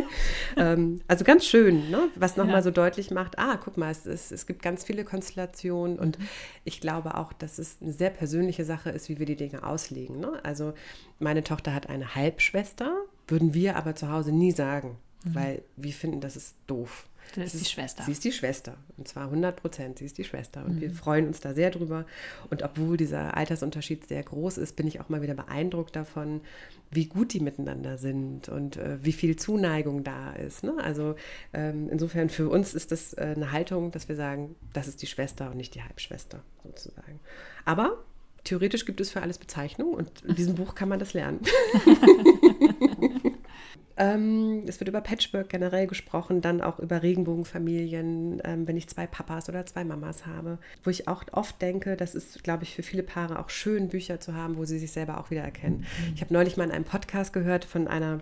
ähm, 0.56 1.00
also 1.06 1.24
ganz 1.24 1.46
schön, 1.46 1.88
ne? 1.90 2.08
was 2.16 2.36
nochmal 2.36 2.56
ja. 2.56 2.62
so 2.62 2.70
deutlich 2.72 3.12
macht, 3.12 3.38
ah, 3.38 3.56
guck 3.62 3.76
mal, 3.76 3.90
es, 3.90 4.06
es, 4.06 4.32
es 4.32 4.46
gibt 4.46 4.62
ganz 4.62 4.84
viele 4.84 5.04
Konstellationen 5.04 5.98
und 5.98 6.18
mhm. 6.18 6.28
ich 6.64 6.80
glaube 6.80 7.16
auch, 7.16 7.32
dass 7.32 7.58
es 7.58 7.78
eine 7.80 7.92
sehr 7.92 8.10
persönliche 8.10 8.64
Sache 8.64 8.90
ist, 8.90 9.08
wie 9.08 9.20
wir 9.20 9.26
die 9.26 9.36
Dinge 9.36 9.62
auslegen. 9.62 10.18
Ne? 10.18 10.40
Also 10.42 10.74
meine 11.20 11.44
Tochter 11.44 11.72
hat 11.72 11.88
eine 11.88 12.16
Halbschwester, 12.16 12.92
würden 13.28 13.54
wir 13.54 13.76
aber 13.76 13.94
zu 13.94 14.10
Hause 14.10 14.32
nie 14.32 14.50
sagen, 14.50 14.98
mhm. 15.24 15.34
weil 15.34 15.62
wir 15.76 15.92
finden, 15.92 16.20
das 16.20 16.34
ist 16.34 16.56
doof. 16.66 17.06
Das 17.36 17.54
ist 17.54 17.66
die 17.66 17.70
Schwester. 17.70 18.02
Sie 18.04 18.12
ist 18.12 18.24
die 18.24 18.32
Schwester. 18.32 18.76
Und 18.96 19.08
zwar 19.08 19.24
100 19.24 19.56
Prozent. 19.56 19.98
Sie 19.98 20.06
ist 20.06 20.18
die 20.18 20.24
Schwester. 20.24 20.64
Und 20.64 20.76
mhm. 20.76 20.80
wir 20.80 20.90
freuen 20.90 21.26
uns 21.26 21.40
da 21.40 21.54
sehr 21.54 21.70
drüber. 21.70 22.06
Und 22.50 22.62
obwohl 22.62 22.96
dieser 22.96 23.36
Altersunterschied 23.36 24.06
sehr 24.06 24.22
groß 24.22 24.58
ist, 24.58 24.76
bin 24.76 24.86
ich 24.86 25.00
auch 25.00 25.08
mal 25.08 25.22
wieder 25.22 25.34
beeindruckt 25.34 25.96
davon, 25.96 26.40
wie 26.90 27.06
gut 27.06 27.32
die 27.32 27.40
miteinander 27.40 27.98
sind 27.98 28.48
und 28.48 28.76
äh, 28.76 28.98
wie 29.02 29.12
viel 29.12 29.36
Zuneigung 29.36 30.02
da 30.02 30.32
ist. 30.32 30.64
Ne? 30.64 30.74
Also 30.82 31.14
ähm, 31.52 31.88
insofern 31.90 32.28
für 32.30 32.48
uns 32.48 32.74
ist 32.74 32.90
das 32.90 33.14
äh, 33.14 33.34
eine 33.36 33.52
Haltung, 33.52 33.92
dass 33.92 34.08
wir 34.08 34.16
sagen, 34.16 34.56
das 34.72 34.88
ist 34.88 35.02
die 35.02 35.06
Schwester 35.06 35.50
und 35.50 35.56
nicht 35.56 35.74
die 35.74 35.82
Halbschwester 35.82 36.42
sozusagen. 36.64 37.20
Aber 37.64 38.02
theoretisch 38.44 38.86
gibt 38.86 39.00
es 39.00 39.10
für 39.10 39.22
alles 39.22 39.38
Bezeichnungen 39.38 39.94
und 39.94 40.24
in 40.24 40.34
diesem 40.36 40.54
Buch 40.56 40.74
kann 40.74 40.88
man 40.88 40.98
das 40.98 41.14
lernen. 41.14 41.40
Ähm, 44.00 44.62
es 44.66 44.80
wird 44.80 44.88
über 44.88 45.02
Patchwork 45.02 45.50
generell 45.50 45.86
gesprochen, 45.86 46.40
dann 46.40 46.62
auch 46.62 46.78
über 46.78 47.02
Regenbogenfamilien, 47.02 48.40
ähm, 48.44 48.66
wenn 48.66 48.78
ich 48.78 48.88
zwei 48.88 49.06
Papas 49.06 49.50
oder 49.50 49.66
zwei 49.66 49.84
Mamas 49.84 50.24
habe. 50.24 50.56
Wo 50.82 50.88
ich 50.88 51.06
auch 51.06 51.22
oft 51.32 51.60
denke, 51.60 51.98
das 51.98 52.14
ist, 52.14 52.42
glaube 52.42 52.62
ich, 52.62 52.74
für 52.74 52.82
viele 52.82 53.02
Paare 53.02 53.38
auch 53.38 53.50
schön, 53.50 53.88
Bücher 53.88 54.18
zu 54.18 54.34
haben, 54.34 54.56
wo 54.56 54.64
sie 54.64 54.78
sich 54.78 54.92
selber 54.92 55.20
auch 55.20 55.30
wiedererkennen. 55.30 55.80
Mhm. 55.80 56.12
Ich 56.14 56.22
habe 56.22 56.32
neulich 56.32 56.56
mal 56.56 56.64
in 56.64 56.70
einem 56.70 56.86
Podcast 56.86 57.34
gehört 57.34 57.66
von 57.66 57.88
einer 57.88 58.20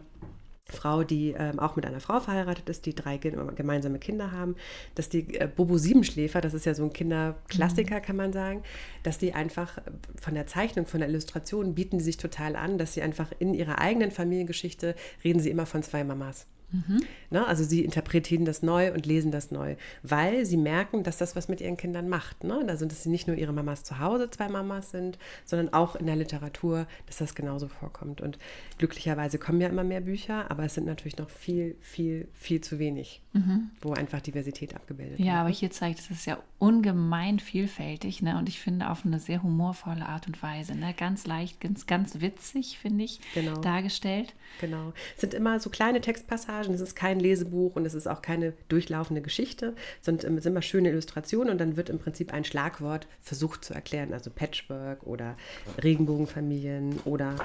Frau, 0.70 1.02
die 1.02 1.34
ähm, 1.37 1.58
auch 1.58 1.76
mit 1.76 1.87
einer 1.87 2.00
Frau 2.00 2.20
verheiratet 2.20 2.68
ist, 2.68 2.84
die 2.87 2.94
drei 2.94 3.16
gemeinsame 3.16 3.98
Kinder 3.98 4.32
haben, 4.32 4.56
dass 4.94 5.08
die 5.08 5.34
äh, 5.34 5.48
Bobo 5.48 5.78
Siebenschläfer, 5.78 6.40
das 6.40 6.54
ist 6.54 6.66
ja 6.66 6.75
so 6.75 6.84
ein 6.84 6.92
Kinderklassiker, 6.92 7.96
mhm. 7.96 8.02
kann 8.02 8.16
man 8.16 8.32
sagen, 8.32 8.62
dass 9.02 9.18
die 9.18 9.32
einfach 9.32 9.78
von 10.20 10.34
der 10.34 10.46
Zeichnung, 10.46 10.87
von 10.87 11.00
der 11.00 11.08
Illustration 11.08 11.75
bieten 11.75 11.98
die 11.98 12.04
sich 12.04 12.18
total 12.18 12.54
an, 12.56 12.78
dass 12.78 12.94
sie 12.94 13.02
einfach 13.02 13.32
in 13.38 13.54
ihrer 13.54 13.80
eigenen 13.80 14.10
Familiengeschichte 14.10 14.94
reden 15.25 15.40
sie 15.40 15.50
immer 15.50 15.66
von 15.66 15.82
zwei 15.82 16.04
Mamas. 16.04 16.46
Mhm. 16.70 17.02
Ne? 17.30 17.46
Also 17.46 17.64
sie 17.64 17.84
interpretieren 17.84 18.44
das 18.44 18.62
neu 18.62 18.92
und 18.92 19.06
lesen 19.06 19.30
das 19.30 19.50
neu, 19.50 19.76
weil 20.02 20.44
sie 20.44 20.56
merken, 20.56 21.02
dass 21.02 21.18
das 21.18 21.37
was 21.37 21.48
mit 21.48 21.60
ihren 21.60 21.76
Kindern 21.76 22.08
macht. 22.08 22.44
Ne? 22.44 22.64
Also 22.68 22.87
dass 22.87 23.02
sie 23.02 23.08
nicht 23.08 23.26
nur 23.26 23.37
ihre 23.37 23.52
Mamas 23.52 23.84
zu 23.84 23.98
Hause, 23.98 24.30
zwei 24.30 24.48
Mamas 24.48 24.90
sind, 24.90 25.18
sondern 25.44 25.72
auch 25.72 25.96
in 25.96 26.06
der 26.06 26.16
Literatur, 26.16 26.87
dass 27.06 27.18
das 27.18 27.34
genauso 27.34 27.68
vorkommt. 27.68 28.20
Und 28.20 28.38
glücklicherweise 28.78 29.38
kommen 29.38 29.60
ja 29.60 29.68
immer 29.68 29.84
mehr 29.84 30.00
Bücher, 30.00 30.50
aber 30.50 30.64
es 30.64 30.75
sind 30.75 30.87
natürlich 30.87 31.18
noch 31.18 31.30
viel, 31.30 31.76
viel, 31.80 32.28
viel 32.34 32.60
zu 32.60 32.78
wenig, 32.78 33.22
mhm. 33.32 33.70
wo 33.80 33.92
einfach 33.92 34.20
Diversität 34.20 34.75
abgebildet 34.75 35.18
wird. 35.18 35.26
Ja, 35.26 35.40
aber 35.40 35.50
hier 35.50 35.70
zeigt 35.70 36.00
es, 36.10 36.25
ja 36.25 36.38
ungemein 36.59 37.38
vielfältig 37.38 38.21
ne? 38.21 38.37
und 38.37 38.49
ich 38.49 38.59
finde 38.59 38.91
auf 38.91 39.05
eine 39.05 39.21
sehr 39.21 39.43
humorvolle 39.43 40.07
Art 40.07 40.27
und 40.27 40.43
Weise. 40.43 40.75
Ne? 40.75 40.93
Ganz 40.97 41.27
leicht, 41.27 41.61
ganz, 41.61 41.87
ganz 41.87 42.21
witzig, 42.21 42.79
finde 42.79 43.05
ich, 43.05 43.21
genau. 43.33 43.61
dargestellt. 43.61 44.35
Genau. 44.61 44.93
Es 45.15 45.21
sind 45.21 45.35
immer 45.35 45.61
so 45.61 45.71
kleine 45.71 46.00
Textpassagen, 46.00 46.75
es 46.75 46.81
ist 46.81 46.97
kein 46.97 47.21
Lesebuch 47.21 47.77
und 47.77 47.87
es 47.87 47.95
ist 47.95 48.09
auch 48.09 48.23
keine 48.23 48.55
durchlaufende 48.69 49.23
Geschichte, 49.23 49.77
sondern 50.00 50.37
es 50.37 50.43
sind 50.43 50.53
immer 50.53 50.62
schöne 50.62 50.91
Illustrationen 50.91 51.50
und 51.50 51.59
dann 51.59 51.77
wird 51.77 51.91
im 51.91 52.00
Prinzip 52.00 52.33
ein 52.33 52.45
Schlagwort 52.45 53.07
versucht 53.21 53.65
zu 53.65 53.73
erklären, 53.73 54.12
also 54.12 54.31
Patchwork 54.31 55.05
oder 55.05 55.37
Regenbogenfamilien 55.83 56.99
oder 57.05 57.37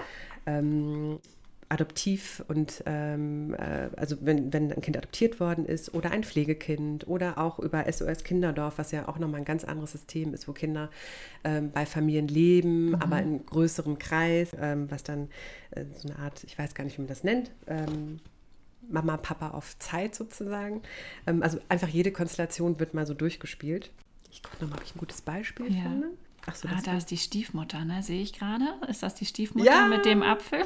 ähm, 0.47 1.19
adoptiv 1.69 2.43
und 2.47 2.83
ähm, 2.85 3.53
äh, 3.55 3.89
also 3.95 4.17
wenn, 4.21 4.53
wenn 4.53 4.71
ein 4.71 4.81
Kind 4.81 4.97
adoptiert 4.97 5.39
worden 5.39 5.65
ist 5.65 5.93
oder 5.93 6.11
ein 6.11 6.23
Pflegekind 6.23 7.07
oder 7.07 7.37
auch 7.37 7.59
über 7.59 7.91
SOS 7.91 8.23
Kinderdorf, 8.23 8.77
was 8.77 8.91
ja 8.91 9.07
auch 9.07 9.17
nochmal 9.19 9.41
ein 9.41 9.45
ganz 9.45 9.63
anderes 9.63 9.93
System 9.93 10.33
ist, 10.33 10.47
wo 10.47 10.53
Kinder 10.53 10.89
ähm, 11.43 11.71
bei 11.71 11.85
Familien 11.85 12.27
leben, 12.27 12.89
mhm. 12.89 12.95
aber 12.95 13.21
in 13.21 13.45
größerem 13.45 13.97
Kreis, 13.99 14.51
ähm, 14.59 14.89
was 14.89 15.03
dann 15.03 15.29
äh, 15.71 15.85
so 15.95 16.09
eine 16.09 16.19
Art, 16.19 16.43
ich 16.43 16.57
weiß 16.57 16.75
gar 16.75 16.83
nicht, 16.83 16.97
wie 16.97 17.01
man 17.01 17.09
das 17.09 17.23
nennt, 17.23 17.51
ähm, 17.67 18.19
Mama, 18.89 19.17
Papa 19.17 19.51
auf 19.51 19.77
Zeit 19.79 20.15
sozusagen. 20.15 20.81
Ähm, 21.25 21.41
also 21.41 21.59
einfach 21.69 21.87
jede 21.87 22.11
Konstellation 22.11 22.79
wird 22.79 22.93
mal 22.93 23.05
so 23.05 23.13
durchgespielt. 23.13 23.91
Ich 24.31 24.43
gucke 24.43 24.63
nochmal, 24.63 24.79
ob 24.79 24.85
ich 24.85 24.95
ein 24.95 24.99
gutes 24.99 25.21
Beispiel 25.21 25.73
ja. 25.73 25.83
finde. 25.83 26.09
Ach 26.45 26.55
so, 26.55 26.67
ah, 26.67 26.81
da 26.83 26.97
ist 26.97 27.09
die 27.09 27.17
Stiefmutter, 27.17 27.85
ne? 27.85 28.03
Sehe 28.03 28.21
ich 28.21 28.33
gerade? 28.33 28.65
Ist 28.89 29.01
das 29.01 29.15
die 29.15 29.25
Stiefmutter 29.25 29.71
ja. 29.71 29.87
mit 29.87 30.03
dem 30.03 30.21
Apfel? 30.21 30.63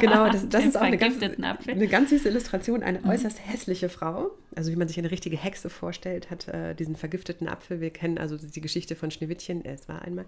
Genau, 0.00 0.28
das, 0.28 0.48
das 0.48 0.64
ist 0.66 0.76
auch 0.76 0.82
eine 0.82 0.96
ganz, 0.96 1.16
eine 1.20 1.88
ganz 1.88 2.10
süße 2.10 2.28
Illustration. 2.28 2.84
Eine 2.84 3.00
mhm. 3.00 3.08
äußerst 3.08 3.38
hässliche 3.44 3.88
Frau, 3.88 4.30
also 4.58 4.72
wie 4.72 4.76
man 4.76 4.88
sich 4.88 4.98
eine 4.98 5.12
richtige 5.12 5.36
Hexe 5.36 5.70
vorstellt, 5.70 6.30
hat 6.30 6.48
äh, 6.48 6.74
diesen 6.74 6.96
vergifteten 6.96 7.48
Apfel. 7.48 7.80
Wir 7.80 7.90
kennen 7.90 8.18
also 8.18 8.36
die 8.36 8.60
Geschichte 8.60 8.96
von 8.96 9.12
Schneewittchen. 9.12 9.64
Es 9.64 9.88
war 9.88 10.02
einmal. 10.02 10.24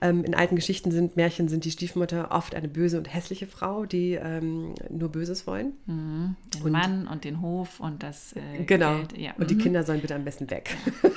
Ähm, 0.00 0.24
in 0.24 0.34
alten 0.34 0.56
Geschichten 0.56 0.90
sind 0.90 1.14
Märchen 1.16 1.48
sind 1.48 1.66
die 1.66 1.70
Stiefmutter 1.70 2.30
oft 2.30 2.54
eine 2.54 2.68
böse 2.68 2.96
und 2.96 3.12
hässliche 3.12 3.46
Frau, 3.46 3.84
die 3.84 4.14
ähm, 4.14 4.74
nur 4.88 5.10
Böses 5.10 5.46
wollen. 5.46 5.74
Mhm. 5.84 6.36
Den 6.54 6.62
und, 6.62 6.72
Mann 6.72 7.06
und 7.06 7.24
den 7.24 7.42
Hof 7.42 7.80
und 7.80 8.02
das 8.02 8.32
äh, 8.32 8.64
Genau. 8.64 8.96
Geld. 8.96 9.18
Ja. 9.18 9.32
Und 9.32 9.44
mhm. 9.44 9.46
die 9.48 9.58
Kinder 9.58 9.82
sollen 9.82 10.00
bitte 10.00 10.14
am 10.14 10.24
besten 10.24 10.50
weg. 10.50 10.74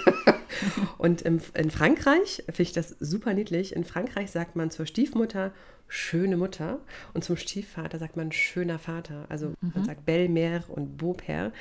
Und 0.99 1.23
in, 1.23 1.41
in 1.55 1.71
Frankreich 1.71 2.43
finde 2.45 2.61
ich 2.61 2.73
das 2.73 2.89
super 2.99 3.33
niedlich. 3.33 3.75
In 3.75 3.83
Frankreich 3.83 4.29
sagt 4.31 4.55
man 4.55 4.69
zur 4.69 4.85
Stiefmutter 4.85 5.51
schöne 5.93 6.37
Mutter 6.37 6.79
und 7.13 7.23
zum 7.23 7.37
Stiefvater 7.37 7.99
sagt 7.99 8.17
man 8.17 8.31
schöner 8.31 8.79
Vater. 8.79 9.27
Also 9.29 9.49
mhm. 9.61 9.73
man 9.75 9.85
sagt 9.85 10.07
Belle-Mère 10.07 10.65
und 10.67 10.97
Beau-Père, 10.97 11.51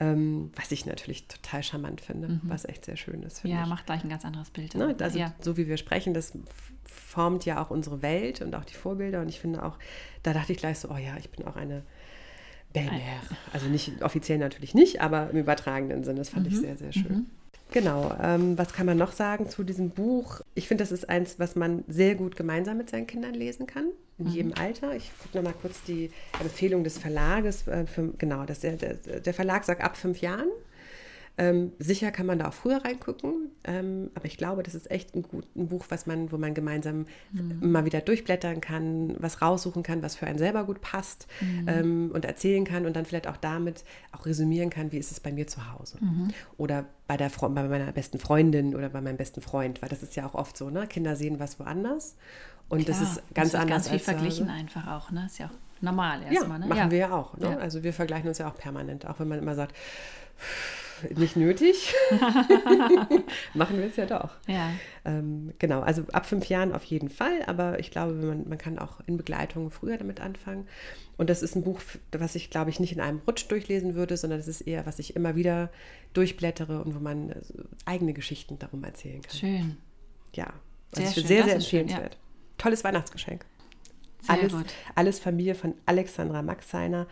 ähm, 0.00 0.50
was 0.56 0.72
ich 0.72 0.86
natürlich 0.86 1.28
total 1.28 1.62
charmant 1.62 2.00
finde, 2.00 2.28
mhm. 2.28 2.40
was 2.44 2.64
echt 2.64 2.86
sehr 2.86 2.96
schön 2.96 3.22
ist. 3.22 3.44
Ja, 3.44 3.64
ich. 3.64 3.68
macht 3.68 3.84
gleich 3.84 4.02
ein 4.02 4.08
ganz 4.08 4.24
anderes 4.24 4.48
Bild. 4.48 4.74
Ne? 4.74 4.96
Also 4.98 5.18
ja. 5.18 5.34
so 5.40 5.58
wie 5.58 5.68
wir 5.68 5.76
sprechen, 5.76 6.14
das 6.14 6.32
formt 6.86 7.44
ja 7.44 7.62
auch 7.62 7.68
unsere 7.68 8.00
Welt 8.00 8.40
und 8.40 8.54
auch 8.54 8.64
die 8.64 8.72
Vorbilder. 8.72 9.20
Und 9.20 9.28
ich 9.28 9.40
finde 9.40 9.62
auch, 9.62 9.78
da 10.22 10.32
dachte 10.32 10.52
ich 10.52 10.58
gleich 10.58 10.78
so, 10.78 10.88
oh 10.88 10.96
ja, 10.96 11.14
ich 11.18 11.28
bin 11.28 11.46
auch 11.46 11.56
eine 11.56 11.82
Belle-Mère. 12.72 13.36
Also 13.52 13.66
nicht 13.66 14.02
offiziell 14.02 14.38
natürlich 14.38 14.72
nicht, 14.72 15.02
aber 15.02 15.28
im 15.28 15.36
übertragenen 15.36 16.02
Sinne. 16.02 16.20
Das 16.20 16.30
fand 16.30 16.46
mhm. 16.46 16.52
ich 16.52 16.60
sehr, 16.60 16.78
sehr 16.78 16.94
schön. 16.94 17.26
Genau. 17.76 18.10
Ähm, 18.22 18.56
was 18.56 18.72
kann 18.72 18.86
man 18.86 18.96
noch 18.96 19.12
sagen 19.12 19.50
zu 19.50 19.62
diesem 19.62 19.90
Buch? 19.90 20.40
Ich 20.54 20.66
finde, 20.66 20.82
das 20.82 20.92
ist 20.92 21.10
eins, 21.10 21.38
was 21.38 21.56
man 21.56 21.84
sehr 21.88 22.14
gut 22.14 22.34
gemeinsam 22.34 22.78
mit 22.78 22.88
seinen 22.88 23.06
Kindern 23.06 23.34
lesen 23.34 23.66
kann, 23.66 23.90
in 24.16 24.28
mhm. 24.28 24.32
jedem 24.32 24.54
Alter. 24.54 24.96
Ich 24.96 25.10
gucke 25.22 25.36
nochmal 25.36 25.52
kurz 25.60 25.82
die 25.82 26.10
Empfehlung 26.40 26.84
des 26.84 26.96
Verlages. 26.96 27.68
Äh, 27.68 27.84
für, 27.86 28.14
genau, 28.16 28.46
das, 28.46 28.60
der, 28.60 28.76
der 28.76 29.34
Verlag 29.34 29.64
sagt 29.64 29.82
ab 29.82 29.98
fünf 29.98 30.22
Jahren. 30.22 30.48
Ähm, 31.38 31.72
sicher 31.78 32.10
kann 32.12 32.24
man 32.24 32.38
da 32.38 32.48
auch 32.48 32.54
früher 32.54 32.82
reingucken, 32.82 33.50
ähm, 33.64 34.10
aber 34.14 34.24
ich 34.24 34.38
glaube, 34.38 34.62
das 34.62 34.74
ist 34.74 34.90
echt 34.90 35.14
ein, 35.14 35.22
gut, 35.22 35.44
ein 35.54 35.68
Buch, 35.68 35.84
was 35.90 36.06
man, 36.06 36.32
wo 36.32 36.38
man 36.38 36.54
gemeinsam 36.54 37.06
mhm. 37.32 37.70
mal 37.72 37.84
wieder 37.84 38.00
durchblättern 38.00 38.62
kann, 38.62 39.16
was 39.18 39.42
raussuchen 39.42 39.82
kann, 39.82 40.02
was 40.02 40.16
für 40.16 40.26
einen 40.26 40.38
selber 40.38 40.64
gut 40.64 40.80
passt 40.80 41.26
mhm. 41.42 41.68
ähm, 41.68 42.10
und 42.14 42.24
erzählen 42.24 42.64
kann 42.64 42.86
und 42.86 42.96
dann 42.96 43.04
vielleicht 43.04 43.26
auch 43.26 43.36
damit 43.36 43.84
auch 44.12 44.24
resümieren 44.24 44.70
kann, 44.70 44.92
wie 44.92 44.98
ist 44.98 45.12
es 45.12 45.20
bei 45.20 45.30
mir 45.30 45.46
zu 45.46 45.70
Hause 45.72 45.98
mhm. 46.00 46.28
oder 46.56 46.86
bei, 47.06 47.18
der, 47.18 47.30
bei 47.30 47.68
meiner 47.68 47.92
besten 47.92 48.18
Freundin 48.18 48.74
oder 48.74 48.88
bei 48.88 49.02
meinem 49.02 49.18
besten 49.18 49.42
Freund, 49.42 49.82
weil 49.82 49.90
das 49.90 50.02
ist 50.02 50.16
ja 50.16 50.26
auch 50.26 50.34
oft 50.34 50.56
so, 50.56 50.70
ne? 50.70 50.86
Kinder 50.86 51.16
sehen 51.16 51.38
was 51.38 51.60
woanders 51.60 52.16
und 52.70 52.84
Klar, 52.84 52.98
das 52.98 53.10
ist 53.10 53.34
ganz 53.34 53.52
das 53.52 53.60
anders. 53.60 53.84
Ganz 53.84 53.88
viel 53.90 53.98
verglichen 53.98 54.48
einfach 54.48 54.86
auch, 54.86 55.10
ne? 55.10 55.26
Ist 55.26 55.38
ja 55.38 55.46
auch 55.46 55.82
normal 55.82 56.22
erstmal. 56.22 56.58
Ja, 56.60 56.64
ne? 56.64 56.66
machen 56.66 56.78
ja. 56.78 56.90
wir 56.90 56.98
ja 56.98 57.12
auch. 57.12 57.36
Ne? 57.36 57.50
Ja. 57.50 57.58
Also 57.58 57.82
wir 57.82 57.92
vergleichen 57.92 58.28
uns 58.28 58.38
ja 58.38 58.48
auch 58.48 58.56
permanent, 58.56 59.06
auch 59.06 59.20
wenn 59.20 59.28
man 59.28 59.38
immer 59.38 59.54
sagt, 59.54 59.76
nicht 61.14 61.36
nötig. 61.36 61.94
Machen 63.54 63.78
wir 63.78 63.86
es 63.86 63.96
ja 63.96 64.06
doch. 64.06 64.30
Ja. 64.46 64.70
Ähm, 65.04 65.52
genau, 65.58 65.80
also 65.80 66.02
ab 66.12 66.26
fünf 66.26 66.48
Jahren 66.48 66.72
auf 66.72 66.84
jeden 66.84 67.08
Fall, 67.08 67.42
aber 67.46 67.78
ich 67.78 67.90
glaube, 67.90 68.14
man, 68.14 68.48
man 68.48 68.58
kann 68.58 68.78
auch 68.78 69.00
in 69.06 69.16
Begleitung 69.16 69.70
früher 69.70 69.98
damit 69.98 70.20
anfangen. 70.20 70.66
Und 71.16 71.30
das 71.30 71.42
ist 71.42 71.56
ein 71.56 71.62
Buch, 71.62 71.80
was 72.12 72.34
ich, 72.34 72.50
glaube 72.50 72.70
ich, 72.70 72.80
nicht 72.80 72.92
in 72.92 73.00
einem 73.00 73.20
Rutsch 73.26 73.46
durchlesen 73.48 73.94
würde, 73.94 74.16
sondern 74.16 74.38
das 74.38 74.48
ist 74.48 74.62
eher, 74.62 74.86
was 74.86 74.98
ich 74.98 75.16
immer 75.16 75.34
wieder 75.36 75.70
durchblättere 76.12 76.82
und 76.82 76.94
wo 76.94 77.00
man 77.00 77.30
äh, 77.30 77.40
eigene 77.84 78.12
Geschichten 78.12 78.58
darum 78.58 78.84
erzählen 78.84 79.22
kann. 79.22 79.36
Schön. 79.36 79.76
Ja, 80.34 80.52
also 80.94 81.20
sehr, 81.20 81.22
sehr, 81.22 81.44
sehr 81.44 81.54
empfehlenswert. 81.56 82.14
Ja. 82.14 82.20
Tolles 82.58 82.84
Weihnachtsgeschenk. 82.84 83.44
Sehr 84.22 84.34
alles, 84.34 84.52
gut. 84.52 84.66
alles 84.94 85.18
Familie 85.18 85.54
von 85.54 85.74
Alexandra 85.86 86.42
Maxeiner 86.42 87.06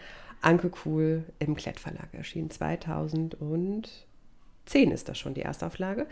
Anke 0.45 0.71
Kuhl 0.71 1.25
im 1.39 1.55
Klettverlag 1.55 2.13
erschienen. 2.13 2.51
2010 2.51 4.91
ist 4.91 5.09
das 5.09 5.19
schon 5.19 5.35
die 5.35 5.43
Erstauflage. 5.43 6.09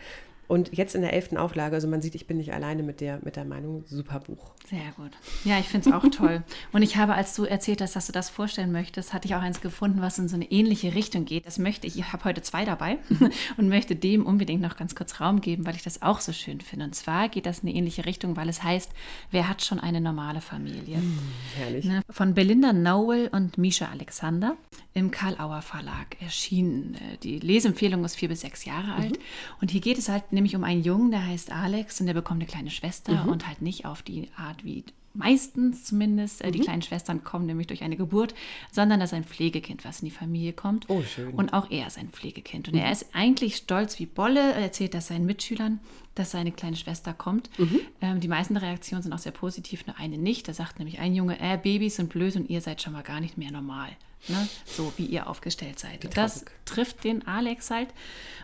Und 0.53 0.71
jetzt 0.71 0.93
in 0.93 1.01
der 1.01 1.13
elften 1.13 1.35
Auflage, 1.35 1.73
also 1.73 1.87
man 1.87 2.03
sieht, 2.03 2.13
ich 2.13 2.27
bin 2.27 2.37
nicht 2.37 2.53
alleine 2.53 2.83
mit 2.83 3.01
der, 3.01 3.19
mit 3.23 3.37
der 3.37 3.43
Meinung, 3.43 3.83
super 3.87 4.19
Buch. 4.19 4.51
Sehr 4.69 4.91
gut. 4.95 5.09
Ja, 5.45 5.57
ich 5.57 5.67
finde 5.67 5.89
es 5.89 5.95
auch 5.95 6.07
toll. 6.11 6.43
Und 6.71 6.83
ich 6.83 6.95
habe, 6.95 7.15
als 7.15 7.33
du 7.33 7.45
erzählt 7.45 7.81
hast, 7.81 7.95
dass 7.95 8.05
du 8.05 8.11
das 8.11 8.29
vorstellen 8.29 8.71
möchtest, 8.71 9.13
hatte 9.13 9.27
ich 9.27 9.33
auch 9.33 9.41
eins 9.41 9.61
gefunden, 9.61 9.99
was 10.03 10.19
in 10.19 10.27
so 10.27 10.35
eine 10.35 10.51
ähnliche 10.51 10.93
Richtung 10.93 11.25
geht. 11.25 11.47
Das 11.47 11.57
möchte 11.57 11.87
ich, 11.87 11.97
ich 11.97 12.13
habe 12.13 12.25
heute 12.25 12.43
zwei 12.43 12.65
dabei 12.65 12.99
und 13.57 13.67
möchte 13.67 13.95
dem 13.95 14.27
unbedingt 14.27 14.61
noch 14.61 14.77
ganz 14.77 14.93
kurz 14.93 15.19
Raum 15.19 15.41
geben, 15.41 15.65
weil 15.65 15.75
ich 15.75 15.81
das 15.81 16.03
auch 16.03 16.21
so 16.21 16.31
schön 16.31 16.61
finde. 16.61 16.85
Und 16.85 16.93
zwar 16.93 17.29
geht 17.29 17.47
das 17.47 17.61
in 17.61 17.69
eine 17.69 17.75
ähnliche 17.79 18.05
Richtung, 18.05 18.37
weil 18.37 18.47
es 18.47 18.61
heißt, 18.61 18.91
wer 19.31 19.49
hat 19.49 19.63
schon 19.63 19.79
eine 19.79 20.01
normale 20.01 20.41
Familie? 20.41 20.99
Mm, 20.99 21.19
herrlich. 21.57 21.85
Ne, 21.85 22.03
von 22.11 22.35
Belinda 22.35 22.73
Nowell 22.73 23.27
und 23.31 23.57
Misha 23.57 23.87
Alexander 23.91 24.55
im 24.93 25.09
Karl-Auer 25.09 25.61
Verlag 25.61 26.21
erschienen. 26.21 26.95
Äh, 26.95 27.17
die 27.17 27.39
Lesempfehlung 27.39 28.05
ist 28.05 28.15
vier 28.15 28.29
bis 28.29 28.41
sechs 28.41 28.65
Jahre 28.65 28.93
alt. 28.93 29.13
Mhm. 29.13 29.23
Und 29.61 29.71
hier 29.71 29.81
geht 29.81 29.97
es 29.97 30.09
halt 30.09 30.31
nämlich 30.43 30.57
um 30.57 30.65
einen 30.65 30.83
Jungen, 30.83 31.11
der 31.11 31.25
heißt 31.25 31.53
Alex 31.53 32.01
und 32.01 32.07
der 32.07 32.13
bekommt 32.13 32.41
eine 32.41 32.49
kleine 32.49 32.69
Schwester 32.69 33.23
mhm. 33.23 33.31
und 33.31 33.47
halt 33.47 33.61
nicht 33.61 33.85
auf 33.85 34.01
die 34.01 34.27
Art 34.35 34.65
wie 34.65 34.83
meistens 35.13 35.85
zumindest, 35.85 36.41
äh, 36.41 36.51
die 36.51 36.59
mhm. 36.59 36.63
kleinen 36.63 36.81
Schwestern 36.81 37.23
kommen 37.23 37.45
nämlich 37.45 37.67
durch 37.67 37.81
eine 37.81 37.95
Geburt, 37.95 38.33
sondern 38.71 38.99
dass 38.99 39.13
ein 39.13 39.23
Pflegekind, 39.23 39.85
was 39.85 40.01
in 40.01 40.05
die 40.05 40.11
Familie 40.11 40.51
kommt. 40.51 40.89
Oh, 40.89 41.01
schön. 41.03 41.33
Und 41.33 41.53
auch 41.53 41.71
er 41.71 41.87
ist 41.87 41.97
ein 41.97 42.09
Pflegekind. 42.09 42.67
Und 42.67 42.73
mhm. 42.73 42.81
er 42.81 42.91
ist 42.91 43.05
eigentlich 43.13 43.55
stolz 43.55 43.99
wie 43.99 44.05
Bolle, 44.05 44.41
er 44.41 44.63
erzählt 44.63 44.93
das 44.93 45.07
seinen 45.07 45.25
Mitschülern, 45.25 45.79
dass 46.15 46.31
seine 46.31 46.51
kleine 46.51 46.75
Schwester 46.75 47.13
kommt. 47.13 47.49
Mhm. 47.57 47.79
Ähm, 48.01 48.19
die 48.19 48.27
meisten 48.27 48.57
Reaktionen 48.57 49.03
sind 49.03 49.13
auch 49.13 49.19
sehr 49.19 49.31
positiv, 49.31 49.87
nur 49.87 49.97
eine 49.97 50.17
nicht. 50.17 50.47
Da 50.49 50.53
sagt 50.53 50.79
nämlich 50.79 50.99
ein 50.99 51.15
Junge, 51.15 51.39
äh, 51.39 51.57
Babys 51.57 51.95
sind 51.95 52.09
blöd 52.09 52.35
und 52.35 52.49
ihr 52.49 52.59
seid 52.59 52.81
schon 52.81 52.93
mal 52.93 53.03
gar 53.03 53.21
nicht 53.21 53.37
mehr 53.37 53.51
normal. 53.51 53.89
Ne? 54.27 54.47
So 54.65 54.93
wie 54.97 55.05
ihr 55.05 55.27
aufgestellt 55.27 55.79
seid. 55.79 56.15
Das 56.15 56.45
trifft 56.63 57.03
den 57.03 57.27
Alex 57.27 57.69
halt. 57.71 57.89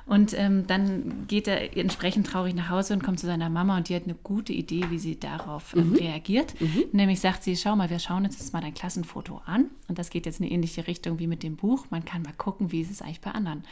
Und 0.05 0.37
ähm, 0.37 0.65
dann 0.67 1.25
geht 1.27 1.47
er 1.47 1.77
entsprechend 1.77 2.27
traurig 2.27 2.53
nach 2.55 2.69
Hause 2.69 2.93
und 2.93 3.03
kommt 3.03 3.19
zu 3.19 3.27
seiner 3.27 3.49
Mama 3.49 3.77
und 3.77 3.89
die 3.89 3.95
hat 3.95 4.03
eine 4.03 4.15
gute 4.15 4.51
Idee, 4.51 4.85
wie 4.89 4.99
sie 4.99 5.19
darauf 5.19 5.75
ähm, 5.75 5.91
mhm. 5.91 5.95
reagiert. 5.95 6.59
Mhm. 6.59 6.85
Nämlich 6.91 7.19
sagt 7.19 7.43
sie, 7.43 7.55
schau 7.55 7.75
mal, 7.75 7.89
wir 7.89 7.99
schauen 7.99 8.25
uns 8.25 8.37
jetzt 8.37 8.51
mal 8.51 8.61
dein 8.61 8.73
Klassenfoto 8.73 9.41
an. 9.45 9.69
Und 9.87 9.99
das 9.99 10.09
geht 10.09 10.25
jetzt 10.25 10.39
in 10.39 10.47
eine 10.47 10.53
ähnliche 10.53 10.87
Richtung 10.87 11.19
wie 11.19 11.27
mit 11.27 11.43
dem 11.43 11.55
Buch. 11.55 11.85
Man 11.91 12.03
kann 12.03 12.23
mal 12.23 12.33
gucken, 12.33 12.71
wie 12.71 12.81
ist 12.81 12.91
es 12.91 13.01
eigentlich 13.01 13.21
bei 13.21 13.31
anderen. 13.31 13.63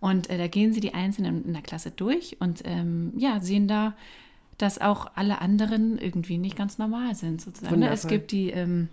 Und 0.00 0.30
äh, 0.30 0.38
da 0.38 0.46
gehen 0.46 0.72
sie 0.72 0.80
die 0.80 0.94
Einzelnen 0.94 1.44
in 1.44 1.52
der 1.52 1.62
Klasse 1.62 1.90
durch 1.90 2.36
und 2.40 2.62
ähm, 2.64 3.12
ja, 3.16 3.40
sehen 3.40 3.68
da, 3.68 3.94
dass 4.56 4.80
auch 4.80 5.10
alle 5.14 5.40
anderen 5.40 5.98
irgendwie 5.98 6.38
nicht 6.38 6.56
ganz 6.56 6.78
normal 6.78 7.14
sind, 7.14 7.40
sozusagen. 7.40 7.80
Ne? 7.80 7.90
Es 7.90 8.06
gibt 8.06 8.32
die 8.32 8.50
ähm, 8.50 8.88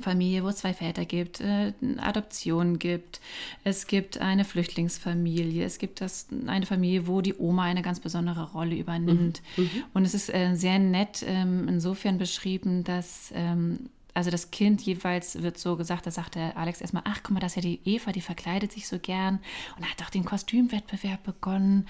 Familie, 0.00 0.44
wo 0.44 0.48
es 0.48 0.56
zwei 0.56 0.72
Väter 0.72 1.04
gibt, 1.04 1.40
äh, 1.40 1.72
Adoption 1.98 2.78
gibt, 2.78 3.20
es 3.64 3.86
gibt 3.86 4.18
eine 4.18 4.44
Flüchtlingsfamilie, 4.44 5.64
es 5.64 5.78
gibt 5.78 6.00
das, 6.00 6.28
eine 6.46 6.66
Familie, 6.66 7.06
wo 7.06 7.20
die 7.20 7.34
Oma 7.34 7.64
eine 7.64 7.82
ganz 7.82 7.98
besondere 7.98 8.52
Rolle 8.52 8.76
übernimmt. 8.76 9.42
Mhm. 9.56 9.64
mhm. 9.64 9.84
Und 9.94 10.04
es 10.04 10.14
ist 10.14 10.32
äh, 10.32 10.54
sehr 10.54 10.78
nett 10.78 11.24
ähm, 11.26 11.66
insofern 11.68 12.18
beschrieben, 12.18 12.84
dass 12.84 13.32
ähm, 13.34 13.90
also 14.14 14.30
das 14.30 14.50
Kind 14.50 14.80
jeweils 14.82 15.42
wird 15.42 15.58
so 15.58 15.76
gesagt, 15.76 16.06
da 16.06 16.10
sagt 16.10 16.34
der 16.34 16.56
Alex 16.56 16.80
erstmal, 16.80 17.04
ach 17.06 17.20
guck 17.22 17.32
mal, 17.32 17.40
das 17.40 17.52
ist 17.52 17.56
ja 17.56 17.62
die 17.62 17.80
Eva, 17.84 18.12
die 18.12 18.20
verkleidet 18.20 18.72
sich 18.72 18.88
so 18.88 18.98
gern 18.98 19.40
und 19.76 19.88
hat 19.88 20.00
doch 20.00 20.10
den 20.10 20.24
Kostümwettbewerb 20.24 21.22
begonnen. 21.22 21.86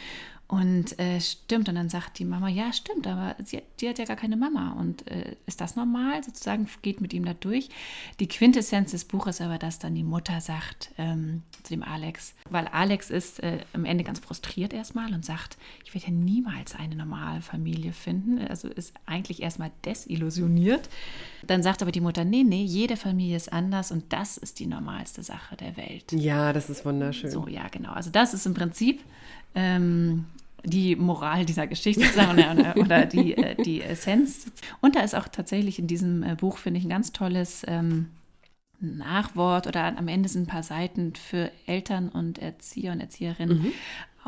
Und 0.50 0.98
äh, 0.98 1.20
stimmt, 1.20 1.68
und 1.68 1.76
dann 1.76 1.88
sagt 1.88 2.18
die 2.18 2.24
Mama, 2.24 2.48
ja, 2.48 2.72
stimmt, 2.72 3.06
aber 3.06 3.36
sie, 3.44 3.62
die 3.78 3.88
hat 3.88 4.00
ja 4.00 4.04
gar 4.04 4.16
keine 4.16 4.36
Mama. 4.36 4.72
Und 4.72 5.08
äh, 5.08 5.36
ist 5.46 5.60
das 5.60 5.76
normal? 5.76 6.24
Sozusagen 6.24 6.66
geht 6.82 7.00
mit 7.00 7.12
ihm 7.12 7.24
da 7.24 7.34
durch. 7.34 7.68
Die 8.18 8.26
Quintessenz 8.26 8.90
des 8.90 9.04
Buches 9.04 9.40
aber, 9.40 9.58
dass 9.58 9.78
dann 9.78 9.94
die 9.94 10.02
Mutter 10.02 10.40
sagt 10.40 10.90
ähm, 10.98 11.44
zu 11.62 11.74
dem 11.74 11.84
Alex, 11.84 12.34
weil 12.50 12.66
Alex 12.66 13.10
ist 13.10 13.40
äh, 13.44 13.60
am 13.74 13.84
Ende 13.84 14.02
ganz 14.02 14.18
frustriert 14.18 14.72
erstmal 14.72 15.14
und 15.14 15.24
sagt, 15.24 15.56
ich 15.84 15.94
werde 15.94 16.08
ja 16.08 16.12
niemals 16.12 16.74
eine 16.74 16.96
normale 16.96 17.42
Familie 17.42 17.92
finden. 17.92 18.44
Also 18.48 18.66
ist 18.66 18.92
eigentlich 19.06 19.42
erstmal 19.42 19.70
desillusioniert. 19.84 20.88
Dann 21.46 21.62
sagt 21.62 21.80
aber 21.80 21.92
die 21.92 22.00
Mutter, 22.00 22.24
nee, 22.24 22.42
nee, 22.42 22.64
jede 22.64 22.96
Familie 22.96 23.36
ist 23.36 23.52
anders 23.52 23.92
und 23.92 24.12
das 24.12 24.36
ist 24.36 24.58
die 24.58 24.66
normalste 24.66 25.22
Sache 25.22 25.54
der 25.54 25.76
Welt. 25.76 26.10
Ja, 26.10 26.52
das 26.52 26.68
ist 26.68 26.84
wunderschön. 26.84 27.30
So, 27.30 27.46
ja, 27.46 27.68
genau. 27.68 27.92
Also 27.92 28.10
das 28.10 28.34
ist 28.34 28.46
im 28.46 28.54
Prinzip 28.54 29.00
ähm, 29.54 30.26
die 30.64 30.96
Moral 30.96 31.44
dieser 31.46 31.66
Geschichte 31.66 32.04
oder, 32.32 32.74
oder 32.76 33.06
die, 33.06 33.36
äh, 33.36 33.54
die 33.62 33.82
Essenz. 33.82 34.46
Und 34.80 34.96
da 34.96 35.00
ist 35.00 35.14
auch 35.14 35.28
tatsächlich 35.28 35.78
in 35.78 35.86
diesem 35.86 36.22
äh, 36.22 36.34
Buch, 36.34 36.58
finde 36.58 36.78
ich, 36.78 36.84
ein 36.84 36.90
ganz 36.90 37.12
tolles 37.12 37.64
ähm, 37.66 38.10
Nachwort 38.80 39.66
oder 39.66 39.96
am 39.96 40.08
Ende 40.08 40.28
sind 40.28 40.44
ein 40.44 40.46
paar 40.46 40.62
Seiten 40.62 41.14
für 41.14 41.50
Eltern 41.66 42.08
und 42.08 42.38
Erzieher 42.38 42.92
und 42.92 43.00
Erzieherinnen, 43.00 43.58
mhm 43.58 43.72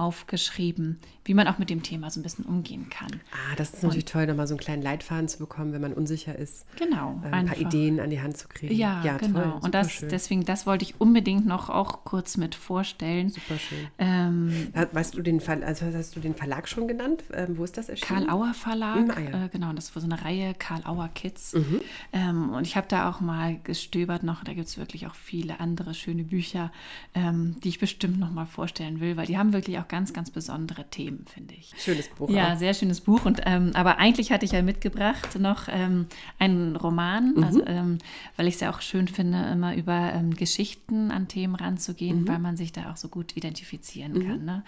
aufgeschrieben, 0.02 0.98
wie 1.24 1.34
man 1.34 1.46
auch 1.46 1.58
mit 1.58 1.70
dem 1.70 1.84
Thema 1.84 2.10
so 2.10 2.18
ein 2.18 2.24
bisschen 2.24 2.44
umgehen 2.44 2.88
kann. 2.90 3.20
Ah, 3.30 3.54
das 3.56 3.74
ist 3.74 3.82
natürlich 3.84 4.04
und, 4.06 4.12
toll, 4.12 4.26
nochmal 4.26 4.48
so 4.48 4.54
einen 4.54 4.60
kleinen 4.60 4.82
Leitfaden 4.82 5.28
zu 5.28 5.38
bekommen, 5.38 5.72
wenn 5.72 5.80
man 5.80 5.92
unsicher 5.92 6.36
ist. 6.36 6.66
Genau. 6.76 7.20
Äh, 7.24 7.28
ein 7.28 7.46
paar 7.46 7.56
Ideen 7.56 8.00
an 8.00 8.10
die 8.10 8.20
Hand 8.20 8.36
zu 8.36 8.48
kriegen. 8.48 8.74
Ja, 8.74 9.00
ja 9.04 9.16
genau. 9.18 9.40
Toll, 9.40 9.60
und 9.62 9.74
das, 9.74 10.00
deswegen, 10.00 10.44
das 10.44 10.66
wollte 10.66 10.84
ich 10.84 11.00
unbedingt 11.00 11.46
noch 11.46 11.70
auch 11.70 12.04
kurz 12.04 12.36
mit 12.36 12.56
vorstellen. 12.56 13.28
Super 13.28 13.58
schön. 13.58 13.86
Ähm, 13.98 14.72
weißt 14.90 15.14
du 15.14 15.22
den 15.22 15.40
Fall, 15.40 15.62
also 15.62 15.86
hast 15.86 16.16
du 16.16 16.20
den 16.20 16.34
Verlag 16.34 16.68
schon 16.68 16.88
genannt? 16.88 17.22
Ähm, 17.32 17.56
wo 17.56 17.62
ist 17.62 17.76
das 17.76 17.88
erschienen? 17.88 18.26
Karl 18.26 18.30
Auer 18.30 18.54
Verlag. 18.54 18.96
Mhm, 18.96 19.10
ah, 19.10 19.20
ja. 19.20 19.44
äh, 19.44 19.48
genau, 19.50 19.72
das 19.72 19.94
war 19.94 20.02
so 20.02 20.08
eine 20.08 20.24
Reihe 20.24 20.54
Karl 20.54 20.84
Auer 20.84 21.08
Kids. 21.14 21.52
Mhm. 21.52 21.80
Ähm, 22.12 22.50
und 22.50 22.66
ich 22.66 22.76
habe 22.76 22.88
da 22.88 23.08
auch 23.08 23.20
mal 23.20 23.60
gestöbert 23.62 24.24
noch, 24.24 24.42
da 24.42 24.54
gibt 24.54 24.66
es 24.66 24.76
wirklich 24.76 25.06
auch 25.06 25.14
viele 25.14 25.60
andere 25.60 25.94
schöne 25.94 26.24
Bücher, 26.24 26.72
ähm, 27.14 27.56
die 27.62 27.68
ich 27.68 27.78
bestimmt 27.78 28.18
noch 28.18 28.32
mal 28.32 28.46
vorstellen 28.46 28.98
will, 28.98 29.16
weil 29.16 29.26
die 29.26 29.38
haben 29.38 29.52
wirklich 29.52 29.78
auch 29.78 29.82
auch 29.82 29.88
ganz, 29.92 30.14
ganz 30.14 30.30
besondere 30.30 30.88
Themen, 30.88 31.26
finde 31.26 31.52
ich. 31.52 31.70
Schönes 31.76 32.08
Buch. 32.08 32.30
Ja, 32.30 32.54
auch. 32.54 32.58
sehr 32.58 32.72
schönes 32.72 33.02
Buch. 33.02 33.26
Und, 33.26 33.42
ähm, 33.44 33.72
aber 33.74 33.98
eigentlich 33.98 34.32
hatte 34.32 34.46
ich 34.46 34.52
ja 34.52 34.62
mitgebracht 34.62 35.38
noch 35.38 35.68
ähm, 35.68 36.06
einen 36.38 36.76
Roman, 36.76 37.34
mhm. 37.34 37.44
also, 37.44 37.66
ähm, 37.66 37.98
weil 38.38 38.48
ich 38.48 38.54
es 38.54 38.60
ja 38.60 38.70
auch 38.70 38.80
schön 38.80 39.06
finde, 39.06 39.44
immer 39.52 39.76
über 39.76 40.14
ähm, 40.14 40.34
Geschichten 40.34 41.10
an 41.10 41.28
Themen 41.28 41.54
ranzugehen, 41.54 42.22
mhm. 42.22 42.28
weil 42.28 42.38
man 42.38 42.56
sich 42.56 42.72
da 42.72 42.90
auch 42.90 42.96
so 42.96 43.08
gut 43.08 43.36
identifizieren 43.36 44.14
mhm. 44.14 44.26
kann. 44.26 44.44
Ne? 44.46 44.64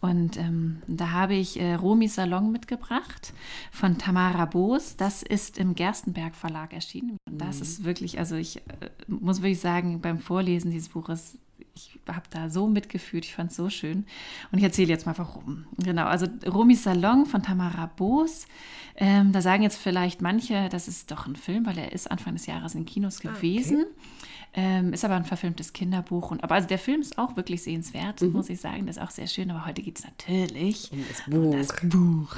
Und 0.00 0.38
ähm, 0.38 0.80
da 0.86 1.10
habe 1.10 1.34
ich 1.34 1.60
äh, 1.60 1.74
Romy 1.74 2.08
Salon 2.08 2.50
mitgebracht 2.50 3.34
von 3.72 3.98
Tamara 3.98 4.46
Boos. 4.46 4.96
Das 4.96 5.22
ist 5.22 5.58
im 5.58 5.74
Gerstenberg 5.74 6.34
Verlag 6.34 6.72
erschienen. 6.72 7.18
Und 7.30 7.38
das 7.42 7.56
mhm. 7.56 7.62
ist 7.62 7.84
wirklich, 7.84 8.18
also 8.18 8.36
ich 8.36 8.56
äh, 8.56 8.88
muss 9.06 9.42
wirklich 9.42 9.60
sagen, 9.60 10.00
beim 10.00 10.18
Vorlesen 10.18 10.70
dieses 10.70 10.88
Buches 10.88 11.36
ich 11.74 11.98
habe 12.06 12.26
da 12.30 12.50
so 12.50 12.66
mitgefühlt, 12.66 13.24
ich 13.24 13.34
fand 13.34 13.50
es 13.50 13.56
so 13.56 13.70
schön. 13.70 14.04
Und 14.50 14.58
ich 14.58 14.64
erzähle 14.64 14.88
jetzt 14.88 15.06
mal 15.06 15.16
warum. 15.16 15.66
Genau, 15.78 16.04
also 16.04 16.26
Romy 16.46 16.74
Salon 16.74 17.26
von 17.26 17.42
Tamara 17.42 17.86
Boos. 17.86 18.46
Ähm, 18.96 19.32
da 19.32 19.40
sagen 19.40 19.62
jetzt 19.62 19.78
vielleicht 19.78 20.20
manche, 20.20 20.68
das 20.68 20.88
ist 20.88 21.10
doch 21.10 21.26
ein 21.26 21.36
Film, 21.36 21.66
weil 21.66 21.78
er 21.78 21.92
ist 21.92 22.10
Anfang 22.10 22.34
des 22.34 22.46
Jahres 22.46 22.74
in 22.74 22.84
Kinos 22.84 23.20
gewesen. 23.20 23.78
Ah, 23.78 23.82
okay. 23.82 24.32
Ähm, 24.54 24.92
ist 24.92 25.04
aber 25.04 25.14
ein 25.14 25.24
verfilmtes 25.24 25.72
Kinderbuch. 25.72 26.30
Und, 26.30 26.44
aber 26.44 26.56
also 26.56 26.68
der 26.68 26.78
Film 26.78 27.00
ist 27.00 27.16
auch 27.16 27.36
wirklich 27.36 27.62
sehenswert, 27.62 28.20
mhm. 28.20 28.32
muss 28.32 28.50
ich 28.50 28.60
sagen. 28.60 28.86
Das 28.86 28.96
ist 28.96 29.02
auch 29.02 29.10
sehr 29.10 29.26
schön. 29.26 29.50
Aber 29.50 29.64
heute 29.64 29.82
geht 29.82 29.98
es 29.98 30.04
natürlich 30.04 30.90
um 30.92 31.04
das 31.08 31.22
Buch. 31.24 31.42
Um 31.42 31.52
das 31.52 31.68
Buch. 31.82 32.36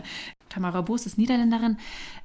Tamara 0.50 0.82
Boos 0.82 1.06
ist 1.06 1.16
Niederländerin, 1.16 1.78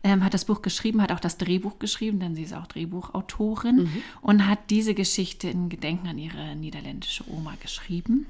ähm, 0.03 0.23
hat 0.23 0.33
das 0.33 0.43
Buch 0.43 0.61
geschrieben, 0.61 1.01
hat 1.01 1.13
auch 1.13 1.21
das 1.21 1.37
Drehbuch 1.37 1.79
geschrieben, 1.79 2.19
denn 2.19 2.35
sie 2.35 2.43
ist 2.43 2.53
auch 2.53 2.67
Drehbuchautorin 2.67 3.83
mhm. 3.83 4.03
und 4.21 4.47
hat 4.47 4.69
diese 4.69 4.93
Geschichte 4.93 5.47
in 5.47 5.69
Gedenken 5.69 6.07
an 6.07 6.17
ihre 6.17 6.55
niederländische 6.55 7.23
Oma 7.31 7.53
geschrieben. 7.61 8.25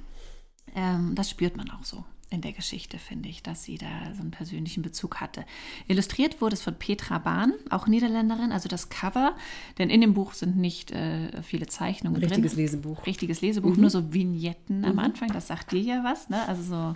Ähm, 0.75 1.15
das 1.15 1.31
spürt 1.31 1.57
man 1.57 1.71
auch 1.71 1.83
so 1.83 2.03
in 2.29 2.41
der 2.41 2.51
Geschichte, 2.51 2.97
finde 2.97 3.29
ich, 3.29 3.43
dass 3.43 3.63
sie 3.63 3.77
da 3.77 3.87
so 4.13 4.21
einen 4.21 4.31
persönlichen 4.31 4.81
Bezug 4.81 5.21
hatte. 5.21 5.45
Illustriert 5.87 6.41
wurde 6.41 6.55
es 6.55 6.61
von 6.61 6.75
Petra 6.75 7.19
Bahn, 7.19 7.53
auch 7.69 7.87
Niederländerin, 7.87 8.51
also 8.51 8.67
das 8.67 8.89
Cover, 8.89 9.35
denn 9.77 9.89
in 9.89 10.01
dem 10.01 10.13
Buch 10.13 10.33
sind 10.33 10.57
nicht 10.57 10.91
äh, 10.91 11.41
viele 11.43 11.67
Zeichnungen 11.67 12.17
Richtiges 12.17 12.53
drin. 12.53 12.63
Richtiges 12.63 12.73
Lesebuch. 12.73 13.05
Richtiges 13.05 13.41
Lesebuch, 13.41 13.75
mhm. 13.75 13.81
nur 13.81 13.89
so 13.89 14.13
Vignetten 14.13 14.79
mhm. 14.79 14.85
am 14.85 14.99
Anfang, 14.99 15.29
das 15.31 15.47
sagt 15.47 15.71
dir 15.71 15.81
ja 15.81 16.03
was, 16.03 16.29
ne? 16.29 16.47
Also 16.47 16.63
so 16.63 16.95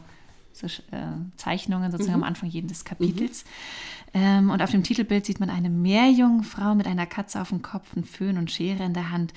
so 0.52 0.68
äh, 0.68 0.70
Zeichnungen 1.38 1.92
sozusagen 1.92 2.18
mhm. 2.18 2.24
am 2.24 2.30
Anfang 2.30 2.50
jedes 2.50 2.86
Kapitels. 2.86 3.44
Mhm. 3.44 3.50
Ähm, 4.14 4.50
und 4.50 4.62
auf 4.62 4.72
dem 4.72 4.84
Titelbild 4.84 5.26
sieht 5.26 5.40
man 5.40 5.50
eine 5.50 5.70
Meerjungfrau 5.70 6.74
mit 6.74 6.88
einer 6.88 7.06
Katze 7.06 7.42
auf 7.42 7.50
dem 7.50 7.62
Kopf, 7.62 7.96
einen 7.96 8.06
Föhn 8.06 8.38
und 8.38 8.50
Schere 8.50 8.84
in 8.84 8.94
der 8.94 9.12
Hand. 9.12 9.34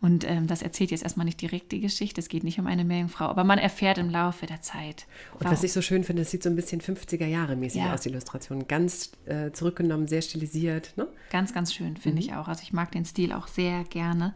Und 0.00 0.28
ähm, 0.28 0.46
das 0.46 0.62
erzählt 0.62 0.90
jetzt 0.90 1.04
erstmal 1.04 1.26
nicht 1.26 1.40
direkt 1.40 1.70
die 1.72 1.80
Geschichte. 1.80 2.20
Es 2.20 2.28
geht 2.28 2.42
nicht 2.42 2.58
um 2.58 2.66
eine 2.66 2.84
Meerjungfrau, 2.84 3.26
aber 3.26 3.44
man 3.44 3.58
erfährt 3.58 3.98
im 3.98 4.10
Laufe 4.10 4.46
der 4.46 4.62
Zeit. 4.62 5.06
Und 5.38 5.48
was 5.48 5.62
ich 5.62 5.72
so 5.72 5.80
schön 5.80 6.02
finde, 6.02 6.22
es 6.22 6.30
sieht 6.30 6.42
so 6.42 6.50
ein 6.50 6.56
bisschen 6.56 6.80
50er 6.80 7.26
Jahre 7.26 7.54
mäßig 7.56 7.82
ja. 7.82 7.94
aus, 7.94 8.00
die 8.00 8.08
Illustration. 8.08 8.66
Ganz 8.66 9.12
äh, 9.26 9.52
zurückgenommen, 9.52 10.08
sehr 10.08 10.22
stilisiert. 10.22 10.92
Ne? 10.96 11.06
Ganz, 11.30 11.54
ganz 11.54 11.72
schön, 11.72 11.96
finde 11.96 12.20
mhm. 12.20 12.28
ich 12.28 12.34
auch. 12.34 12.48
Also 12.48 12.62
ich 12.62 12.72
mag 12.72 12.90
den 12.92 13.04
Stil 13.04 13.32
auch 13.32 13.46
sehr 13.46 13.84
gerne 13.84 14.34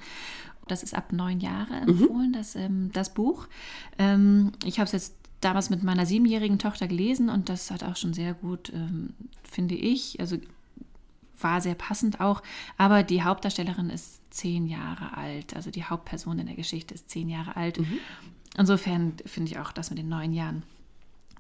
das 0.70 0.84
ist 0.84 0.94
ab 0.94 1.12
neun 1.12 1.40
Jahre 1.40 1.74
empfohlen, 1.74 2.28
mhm. 2.28 2.32
das, 2.32 2.54
ähm, 2.54 2.90
das 2.92 3.12
Buch. 3.12 3.48
Ähm, 3.98 4.52
ich 4.64 4.78
habe 4.78 4.86
es 4.86 4.92
jetzt 4.92 5.14
damals 5.40 5.70
mit 5.70 5.82
meiner 5.82 6.06
siebenjährigen 6.06 6.58
Tochter 6.58 6.86
gelesen 6.86 7.28
und 7.28 7.48
das 7.48 7.70
hat 7.70 7.82
auch 7.82 7.96
schon 7.96 8.12
sehr 8.12 8.34
gut, 8.34 8.72
ähm, 8.74 9.14
finde 9.42 9.74
ich, 9.74 10.20
also 10.20 10.36
war 11.40 11.60
sehr 11.60 11.74
passend 11.74 12.20
auch. 12.20 12.42
Aber 12.76 13.02
die 13.02 13.22
Hauptdarstellerin 13.22 13.90
ist 13.90 14.20
zehn 14.30 14.66
Jahre 14.66 15.16
alt, 15.16 15.56
also 15.56 15.70
die 15.70 15.84
Hauptperson 15.84 16.38
in 16.38 16.46
der 16.46 16.56
Geschichte 16.56 16.94
ist 16.94 17.10
zehn 17.10 17.28
Jahre 17.28 17.56
alt. 17.56 17.78
Mhm. 17.78 17.98
Insofern 18.56 19.14
finde 19.24 19.50
ich 19.50 19.58
auch 19.58 19.72
das 19.72 19.90
mit 19.90 19.98
den 19.98 20.08
neun 20.08 20.32
Jahren 20.32 20.62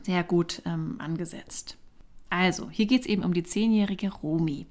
sehr 0.02 0.24
gut 0.24 0.62
ähm, 0.64 0.96
angesetzt. 0.98 1.76
Also, 2.30 2.70
hier 2.70 2.86
geht 2.86 3.02
es 3.02 3.06
eben 3.08 3.24
um 3.24 3.34
die 3.34 3.42
zehnjährige 3.42 4.12
Romi 4.12 4.66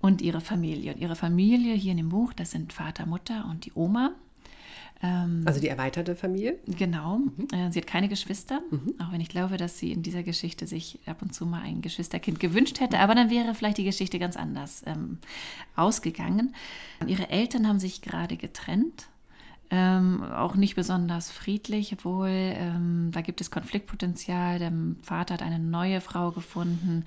und 0.00 0.22
ihre 0.22 0.40
Familie. 0.40 0.94
Und 0.94 1.00
ihre 1.00 1.16
Familie 1.16 1.74
hier 1.74 1.90
in 1.90 1.98
dem 1.98 2.08
Buch, 2.08 2.32
das 2.32 2.50
sind 2.50 2.72
Vater, 2.72 3.04
Mutter 3.04 3.46
und 3.50 3.66
die 3.66 3.72
Oma. 3.74 4.12
Ähm, 5.02 5.42
also 5.44 5.60
die 5.60 5.68
erweiterte 5.68 6.16
Familie? 6.16 6.58
Genau. 6.66 7.18
Mhm. 7.18 7.48
Äh, 7.52 7.72
sie 7.72 7.80
hat 7.80 7.86
keine 7.86 8.08
Geschwister, 8.08 8.62
mhm. 8.70 8.94
auch 9.00 9.12
wenn 9.12 9.20
ich 9.20 9.28
glaube, 9.28 9.56
dass 9.56 9.78
sie 9.78 9.92
in 9.92 10.02
dieser 10.02 10.22
Geschichte 10.22 10.66
sich 10.66 10.98
ab 11.06 11.22
und 11.22 11.34
zu 11.34 11.46
mal 11.46 11.62
ein 11.62 11.82
Geschwisterkind 11.82 12.40
gewünscht 12.40 12.80
hätte. 12.80 12.98
Aber 12.98 13.14
dann 13.14 13.30
wäre 13.30 13.54
vielleicht 13.54 13.78
die 13.78 13.84
Geschichte 13.84 14.18
ganz 14.18 14.36
anders 14.36 14.82
ähm, 14.86 15.18
ausgegangen. 15.76 16.54
Ihre 17.06 17.30
Eltern 17.30 17.68
haben 17.68 17.80
sich 17.80 18.02
gerade 18.02 18.36
getrennt 18.36 19.08
ähm, 19.70 20.22
auch 20.22 20.54
nicht 20.54 20.76
besonders 20.76 21.30
friedlich 21.30 21.96
wohl. 22.04 22.28
Ähm, 22.28 23.10
da 23.12 23.22
gibt 23.22 23.40
es 23.40 23.50
Konfliktpotenzial. 23.50 24.58
Der 24.58 24.72
Vater 25.02 25.34
hat 25.34 25.42
eine 25.42 25.58
neue 25.58 26.00
Frau 26.00 26.30
gefunden. 26.30 27.04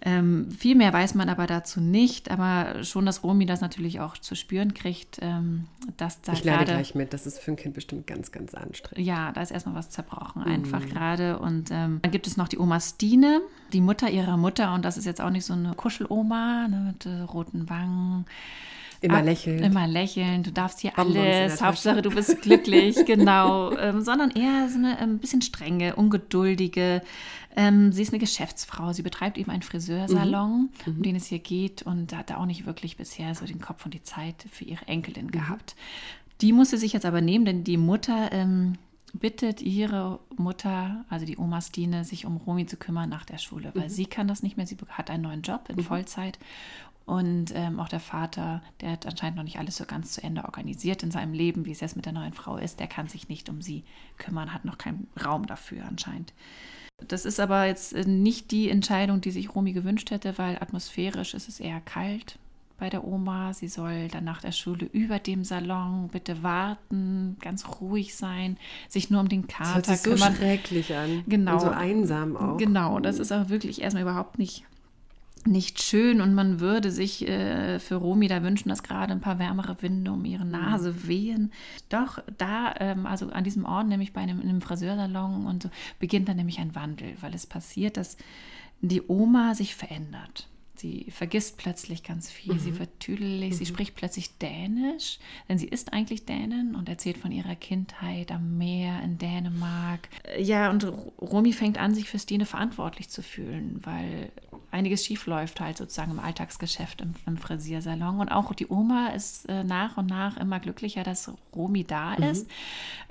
Ähm, 0.00 0.50
viel 0.52 0.76
mehr 0.76 0.92
weiß 0.92 1.14
man 1.14 1.28
aber 1.28 1.46
dazu 1.46 1.80
nicht. 1.80 2.30
Aber 2.30 2.84
schon, 2.84 3.04
dass 3.04 3.24
Romy 3.24 3.46
das 3.46 3.60
natürlich 3.60 4.00
auch 4.00 4.16
zu 4.16 4.36
spüren 4.36 4.74
kriegt, 4.74 5.18
ähm, 5.20 5.66
dass 5.96 6.20
da 6.22 6.32
Ich 6.32 6.44
lerne 6.44 6.64
gleich 6.64 6.94
mit. 6.94 7.12
Das 7.12 7.26
ist 7.26 7.40
für 7.40 7.50
ein 7.50 7.56
Kind 7.56 7.74
bestimmt 7.74 8.06
ganz, 8.06 8.30
ganz 8.30 8.54
anstrengend. 8.54 9.06
Ja, 9.06 9.32
da 9.32 9.42
ist 9.42 9.50
erstmal 9.50 9.74
was 9.74 9.90
zerbrochen, 9.90 10.42
einfach 10.42 10.80
mhm. 10.80 10.88
gerade. 10.88 11.38
Und 11.40 11.70
ähm, 11.70 11.98
dann 12.02 12.12
gibt 12.12 12.26
es 12.26 12.36
noch 12.36 12.48
die 12.48 12.58
Oma 12.58 12.80
Stine, 12.80 13.40
die 13.72 13.80
Mutter 13.80 14.08
ihrer 14.08 14.36
Mutter. 14.36 14.72
Und 14.72 14.84
das 14.84 14.96
ist 14.96 15.04
jetzt 15.04 15.20
auch 15.20 15.30
nicht 15.30 15.44
so 15.44 15.54
eine 15.54 15.74
Kuscheloma 15.74 16.68
ne, 16.68 16.92
mit 16.92 17.06
äh, 17.06 17.20
roten 17.22 17.68
Wangen. 17.68 18.24
Immer 19.00 19.22
lächeln. 19.22 19.62
Immer 19.62 19.86
lächeln. 19.86 20.42
Du 20.42 20.50
darfst 20.50 20.80
hier 20.80 20.90
Bonbons 20.92 21.18
alles. 21.18 21.62
Hauptsache, 21.62 22.02
du 22.02 22.10
bist 22.10 22.42
glücklich, 22.42 22.96
genau. 23.06 23.76
Ähm, 23.76 24.02
sondern 24.02 24.30
eher 24.30 24.68
so 24.68 24.78
eine 24.78 24.98
ein 24.98 25.10
ähm, 25.10 25.18
bisschen 25.18 25.42
strenge, 25.42 25.94
ungeduldige. 25.96 27.02
Ähm, 27.56 27.92
sie 27.92 28.02
ist 28.02 28.12
eine 28.12 28.18
Geschäftsfrau. 28.18 28.92
Sie 28.92 29.02
betreibt 29.02 29.38
eben 29.38 29.50
einen 29.50 29.62
Friseursalon, 29.62 30.70
mhm. 30.86 30.92
um 30.92 31.02
den 31.02 31.16
es 31.16 31.26
hier 31.26 31.38
geht 31.38 31.82
und 31.82 32.16
hat 32.16 32.30
da 32.30 32.38
auch 32.38 32.46
nicht 32.46 32.66
wirklich 32.66 32.96
bisher 32.96 33.34
so 33.34 33.46
den 33.46 33.60
Kopf 33.60 33.84
und 33.84 33.94
die 33.94 34.02
Zeit 34.02 34.46
für 34.50 34.64
ihre 34.64 34.86
Enkelin 34.86 35.26
mhm. 35.26 35.30
gehabt. 35.32 35.76
Die 36.40 36.52
musste 36.52 36.78
sich 36.78 36.92
jetzt 36.92 37.06
aber 37.06 37.20
nehmen, 37.20 37.44
denn 37.44 37.64
die 37.64 37.76
Mutter 37.76 38.30
ähm, 38.32 38.74
bittet 39.12 39.60
ihre 39.62 40.20
Mutter, 40.36 41.04
also 41.08 41.26
die 41.26 41.38
Oma 41.38 41.60
Stine, 41.60 42.04
sich 42.04 42.26
um 42.26 42.36
Romy 42.36 42.66
zu 42.66 42.76
kümmern 42.76 43.08
nach 43.08 43.24
der 43.24 43.38
Schule, 43.38 43.72
weil 43.74 43.84
mhm. 43.84 43.92
sie 43.92 44.06
kann 44.06 44.28
das 44.28 44.42
nicht 44.42 44.56
mehr. 44.56 44.66
Sie 44.66 44.76
hat 44.90 45.10
einen 45.10 45.22
neuen 45.22 45.42
Job 45.42 45.68
in 45.68 45.76
mhm. 45.76 45.84
Vollzeit 45.84 46.38
und 47.08 47.54
ähm, 47.54 47.80
auch 47.80 47.88
der 47.88 48.00
Vater, 48.00 48.60
der 48.82 48.90
hat 48.90 49.06
anscheinend 49.06 49.38
noch 49.38 49.42
nicht 49.42 49.58
alles 49.58 49.78
so 49.78 49.86
ganz 49.86 50.12
zu 50.12 50.22
Ende 50.22 50.44
organisiert 50.44 51.02
in 51.02 51.10
seinem 51.10 51.32
Leben, 51.32 51.64
wie 51.64 51.70
es 51.72 51.80
jetzt 51.80 51.96
mit 51.96 52.04
der 52.04 52.12
neuen 52.12 52.34
Frau 52.34 52.58
ist. 52.58 52.80
Der 52.80 52.86
kann 52.86 53.08
sich 53.08 53.30
nicht 53.30 53.48
um 53.48 53.62
sie 53.62 53.82
kümmern, 54.18 54.52
hat 54.52 54.66
noch 54.66 54.76
keinen 54.76 55.06
Raum 55.24 55.46
dafür 55.46 55.86
anscheinend. 55.86 56.34
Das 57.06 57.24
ist 57.24 57.40
aber 57.40 57.64
jetzt 57.64 57.94
äh, 57.94 58.04
nicht 58.04 58.50
die 58.50 58.68
Entscheidung, 58.68 59.22
die 59.22 59.30
sich 59.30 59.54
Romy 59.54 59.72
gewünscht 59.72 60.10
hätte, 60.10 60.36
weil 60.36 60.56
atmosphärisch 60.56 61.32
ist 61.32 61.48
es 61.48 61.60
eher 61.60 61.80
kalt 61.80 62.38
bei 62.76 62.90
der 62.90 63.02
Oma. 63.04 63.54
Sie 63.54 63.68
soll 63.68 64.08
dann 64.08 64.24
nach 64.24 64.42
der 64.42 64.52
Schule 64.52 64.84
über 64.92 65.18
dem 65.18 65.44
Salon 65.44 66.10
bitte 66.12 66.42
warten, 66.42 67.38
ganz 67.40 67.80
ruhig 67.80 68.16
sein, 68.16 68.58
sich 68.90 69.08
nur 69.08 69.22
um 69.22 69.30
den 69.30 69.46
Kater 69.46 69.80
das 69.80 69.88
hört 69.88 69.98
sich 69.98 70.12
kümmern. 70.12 70.34
so 70.34 70.40
schrecklich 70.40 70.94
an. 70.94 71.24
Genau. 71.26 71.54
Und 71.54 71.60
so 71.60 71.70
einsam 71.70 72.36
auch. 72.36 72.58
Genau, 72.58 73.00
das 73.00 73.18
ist 73.18 73.32
auch 73.32 73.48
wirklich 73.48 73.80
erstmal 73.80 74.02
überhaupt 74.02 74.38
nicht 74.38 74.66
nicht 75.48 75.82
schön 75.82 76.20
und 76.20 76.34
man 76.34 76.60
würde 76.60 76.90
sich 76.90 77.26
äh, 77.26 77.78
für 77.78 77.96
Romi 77.96 78.28
da 78.28 78.42
wünschen, 78.42 78.68
dass 78.68 78.82
gerade 78.82 79.12
ein 79.12 79.20
paar 79.20 79.38
wärmere 79.38 79.80
Winde 79.82 80.12
um 80.12 80.24
ihre 80.24 80.44
Nase 80.44 81.06
wehen. 81.08 81.52
Doch 81.88 82.18
da, 82.36 82.74
ähm, 82.78 83.06
also 83.06 83.30
an 83.30 83.44
diesem 83.44 83.64
Ort, 83.64 83.88
nämlich 83.88 84.12
bei 84.12 84.20
einem, 84.20 84.40
einem 84.40 84.60
Friseursalon 84.60 85.46
und 85.46 85.64
so, 85.64 85.70
beginnt 85.98 86.28
dann 86.28 86.36
nämlich 86.36 86.58
ein 86.58 86.74
Wandel, 86.74 87.14
weil 87.20 87.34
es 87.34 87.46
passiert, 87.46 87.96
dass 87.96 88.16
die 88.80 89.02
Oma 89.06 89.54
sich 89.54 89.74
verändert. 89.74 90.48
Sie 90.78 91.06
vergisst 91.10 91.58
plötzlich 91.58 92.02
ganz 92.02 92.30
viel, 92.30 92.54
Mhm. 92.54 92.58
sie 92.60 92.78
wird 92.78 93.00
tüdelig, 93.00 93.56
sie 93.56 93.66
spricht 93.66 93.94
plötzlich 93.94 94.38
Dänisch, 94.38 95.18
denn 95.48 95.58
sie 95.58 95.66
ist 95.66 95.92
eigentlich 95.92 96.24
Dänin 96.24 96.74
und 96.76 96.88
erzählt 96.88 97.18
von 97.18 97.32
ihrer 97.32 97.56
Kindheit 97.56 98.30
am 98.32 98.58
Meer 98.58 99.02
in 99.02 99.18
Dänemark. 99.18 100.08
Ja, 100.38 100.70
und 100.70 100.84
Romy 101.20 101.52
fängt 101.52 101.78
an, 101.78 101.94
sich 101.94 102.08
für 102.08 102.18
Stine 102.18 102.46
verantwortlich 102.46 103.08
zu 103.08 103.22
fühlen, 103.22 103.80
weil 103.84 104.30
einiges 104.70 105.04
schief 105.04 105.26
läuft 105.26 105.60
halt 105.60 105.78
sozusagen 105.78 106.10
im 106.12 106.18
Alltagsgeschäft 106.20 107.00
im, 107.00 107.14
im 107.26 107.38
Frisiersalon. 107.38 108.20
Und 108.20 108.28
auch 108.28 108.52
die 108.54 108.66
Oma 108.68 109.08
ist 109.08 109.48
äh, 109.48 109.64
nach 109.64 109.96
und 109.96 110.06
nach 110.06 110.36
immer 110.36 110.60
glücklicher, 110.60 111.02
dass 111.04 111.32
Romy 111.56 111.84
da 111.84 112.14
ist, 112.14 112.46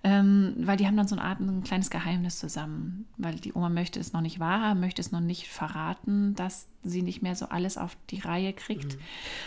ähm, 0.04 0.54
weil 0.60 0.78
die 0.78 0.86
haben 0.86 0.96
dann 0.96 1.08
so 1.08 1.16
eine 1.16 1.24
Art 1.26 1.40
ein 1.40 1.64
kleines 1.64 1.90
Geheimnis 1.90 2.38
zusammen, 2.40 3.08
weil 3.18 3.36
die 3.36 3.54
Oma 3.54 3.70
möchte 3.70 4.00
es 4.00 4.14
noch 4.14 4.22
nicht 4.22 4.40
wahrhaben, 4.40 4.80
möchte 4.80 5.02
es 5.02 5.12
noch 5.12 5.20
nicht 5.20 5.48
verraten, 5.48 6.36
dass 6.36 6.68
sie 6.84 7.02
nicht 7.02 7.22
mehr 7.24 7.36
so 7.36 7.50
alles 7.58 7.78
auf 7.78 7.98
die 8.10 8.20
Reihe 8.20 8.54
kriegt. 8.54 8.98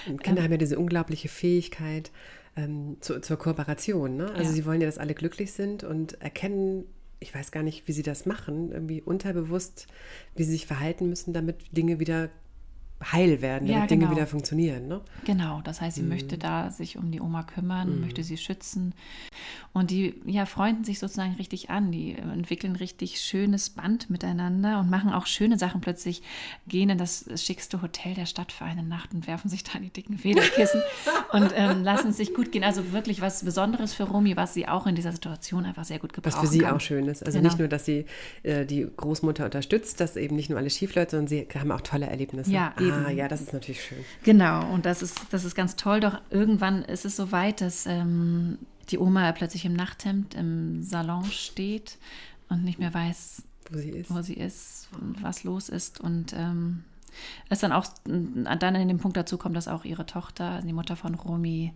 Und 0.07 0.23
Kinder 0.23 0.43
haben 0.43 0.51
ja 0.53 0.59
diese 0.59 0.79
unglaubliche 0.79 1.29
Fähigkeit 1.29 2.11
ähm, 2.57 2.97
zu, 3.01 3.21
zur 3.21 3.37
Kooperation. 3.39 4.17
Ne? 4.17 4.27
Also 4.33 4.43
Ja. 4.43 4.51
sie 4.51 4.67
wollen 4.67 4.81
ja, 4.81 4.87
dass 4.87 4.99
alle 4.99 5.15
glücklich 5.15 5.53
sind 5.53 5.85
und 5.85 6.21
erkennen, 6.21 6.85
ich 7.21 7.35
weiß 7.35 7.53
gar 7.53 7.63
nicht, 7.63 7.87
wie 7.87 7.93
sie 7.93 8.03
das 8.03 8.27
machen, 8.27 8.73
irgendwie 8.73 9.01
unterbewusst, 9.01 9.87
wie 10.37 10.43
sie 10.43 10.53
sich 10.53 10.67
verhalten 10.67 11.09
müssen, 11.09 11.33
damit 11.33 11.57
Dinge 11.77 12.01
wieder 12.01 12.29
heil 13.03 13.41
werden, 13.41 13.67
damit 13.67 13.83
Ja, 13.83 13.87
Dinge 13.87 14.05
genau. 14.05 14.17
wieder 14.17 14.27
funktionieren. 14.27 14.87
Ne? 14.89 15.01
Genau, 15.25 15.61
das 15.63 15.81
heißt, 15.81 15.97
sie 15.97 16.03
möchte 16.03 16.37
da 16.37 16.71
sich 16.71 16.99
um 16.99 17.11
die 17.11 17.21
Oma 17.21 17.43
kümmern, 17.45 18.01
möchte 18.01 18.23
sie 18.23 18.37
schützen. 18.37 18.95
Und 19.73 19.91
die 19.91 20.15
ja, 20.27 20.47
freunden 20.47 20.85
sich 20.85 20.99
sozusagen 20.99 21.35
richtig 21.35 21.71
an. 21.71 21.93
Die 21.93 22.15
entwickeln 22.17 22.75
richtig 22.77 23.21
schönes 23.21 23.71
Band 23.71 24.11
miteinander 24.11 24.81
und 24.81 24.91
machen 24.91 25.13
auch 25.13 25.27
schöne 25.27 25.59
Sachen. 25.59 25.81
Plötzlich 25.81 26.23
gehen 26.67 26.91
in 26.91 26.99
das 26.99 27.25
schickste 27.37 27.81
Hotel 27.81 28.15
der 28.15 28.27
Stadt 28.27 28.51
für 28.53 28.65
eine 28.65 28.83
Nacht 28.83 29.15
und 29.15 29.27
werfen 29.29 29.49
sich 29.49 29.63
da 29.65 29.79
in 29.79 29.85
die 29.85 29.91
dicken 29.91 30.19
Federkissen 30.19 30.83
und 31.33 31.53
ähm, 31.57 31.85
lassen 31.85 32.09
es 32.09 32.17
sich 32.17 32.35
gut 32.35 32.51
gehen. 32.53 32.65
Also 32.65 32.93
wirklich 32.93 33.21
was 33.21 33.45
Besonderes 33.45 33.95
für 33.95 34.03
Romy, 34.05 34.37
was 34.37 34.55
sie 34.55 34.67
auch 34.69 34.87
in 34.87 34.95
dieser 34.97 35.13
Situation 35.13 35.65
einfach 35.65 35.85
sehr 35.85 36.01
gut 36.01 36.13
gebrauchen 36.13 36.35
Was 36.35 36.41
für 36.41 36.47
sie 36.53 36.59
kann. 36.59 36.75
auch 36.77 36.81
schön 36.81 37.07
ist. 37.07 37.25
Also 37.25 37.39
Genau. 37.39 37.49
nicht 37.49 37.59
nur, 37.61 37.69
dass 37.69 37.85
sie 37.87 38.05
äh, 38.43 38.67
die 38.67 38.87
Großmutter 38.95 39.45
unterstützt, 39.47 40.01
dass 40.01 40.17
eben 40.17 40.35
nicht 40.37 40.51
nur 40.51 40.59
alles 40.59 40.77
schief 40.77 40.95
läuft, 40.97 41.13
sondern 41.13 41.29
sie 41.29 41.47
haben 41.59 41.71
auch 41.71 41.81
tolle 41.81 42.07
Erlebnisse. 42.07 42.51
Ja, 42.51 42.75
ah, 42.93 43.09
eben. 43.09 43.19
ja, 43.19 43.29
das 43.29 43.43
ist 43.43 43.53
natürlich 43.53 43.83
schön. 43.85 44.05
Genau, 44.23 44.71
und 44.73 44.87
das 44.87 45.03
ist, 45.03 45.19
das 45.31 45.45
ist 45.45 45.55
ganz 45.55 45.77
toll. 45.77 46.01
Doch 46.01 46.21
irgendwann 46.31 46.83
ist 46.83 47.05
es 47.05 47.17
so 47.17 47.33
weit, 47.33 47.61
dass 47.61 47.87
ähm, 47.87 48.59
die 48.91 48.99
Oma 48.99 49.31
plötzlich 49.33 49.65
im 49.65 49.75
Nachthemd 49.75 50.35
im 50.35 50.83
Salon 50.83 51.25
steht 51.25 51.99
und 52.49 52.65
nicht 52.65 52.79
mehr 52.79 52.93
weiß, 52.93 53.43
Wo 53.71 53.79
sie 53.79 53.91
ist. 53.91 54.15
wo 54.15 54.23
sie 54.23 54.35
ist 54.35 54.81
was 55.21 55.45
los 55.45 55.69
ist. 55.69 56.01
Und 56.01 56.33
ähm, 56.33 56.85
es 57.49 57.61
dann 57.61 57.73
auch 57.73 57.87
äh, 58.09 58.57
dann 58.57 58.75
in 58.75 58.89
dem 58.89 58.99
Punkt 58.99 59.17
dazu 59.17 59.39
kommt, 59.39 59.57
dass 59.57 59.69
auch 59.69 59.85
ihre 59.85 60.07
Tochter, 60.07 60.51
also 60.51 60.67
die 60.67 60.73
Mutter 60.73 60.97
von 60.97 61.15
Romy, 61.15 61.73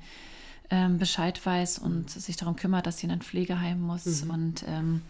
ähm, 0.70 0.98
Bescheid 0.98 1.44
weiß 1.44 1.78
und 1.78 2.10
sich 2.10 2.36
darum 2.36 2.56
kümmert, 2.56 2.86
dass 2.86 2.98
sie 2.98 3.06
in 3.06 3.12
ein 3.12 3.20
Pflegeheim 3.20 3.80
muss. 3.80 4.22
Und 4.22 4.64
ähm, 4.66 5.02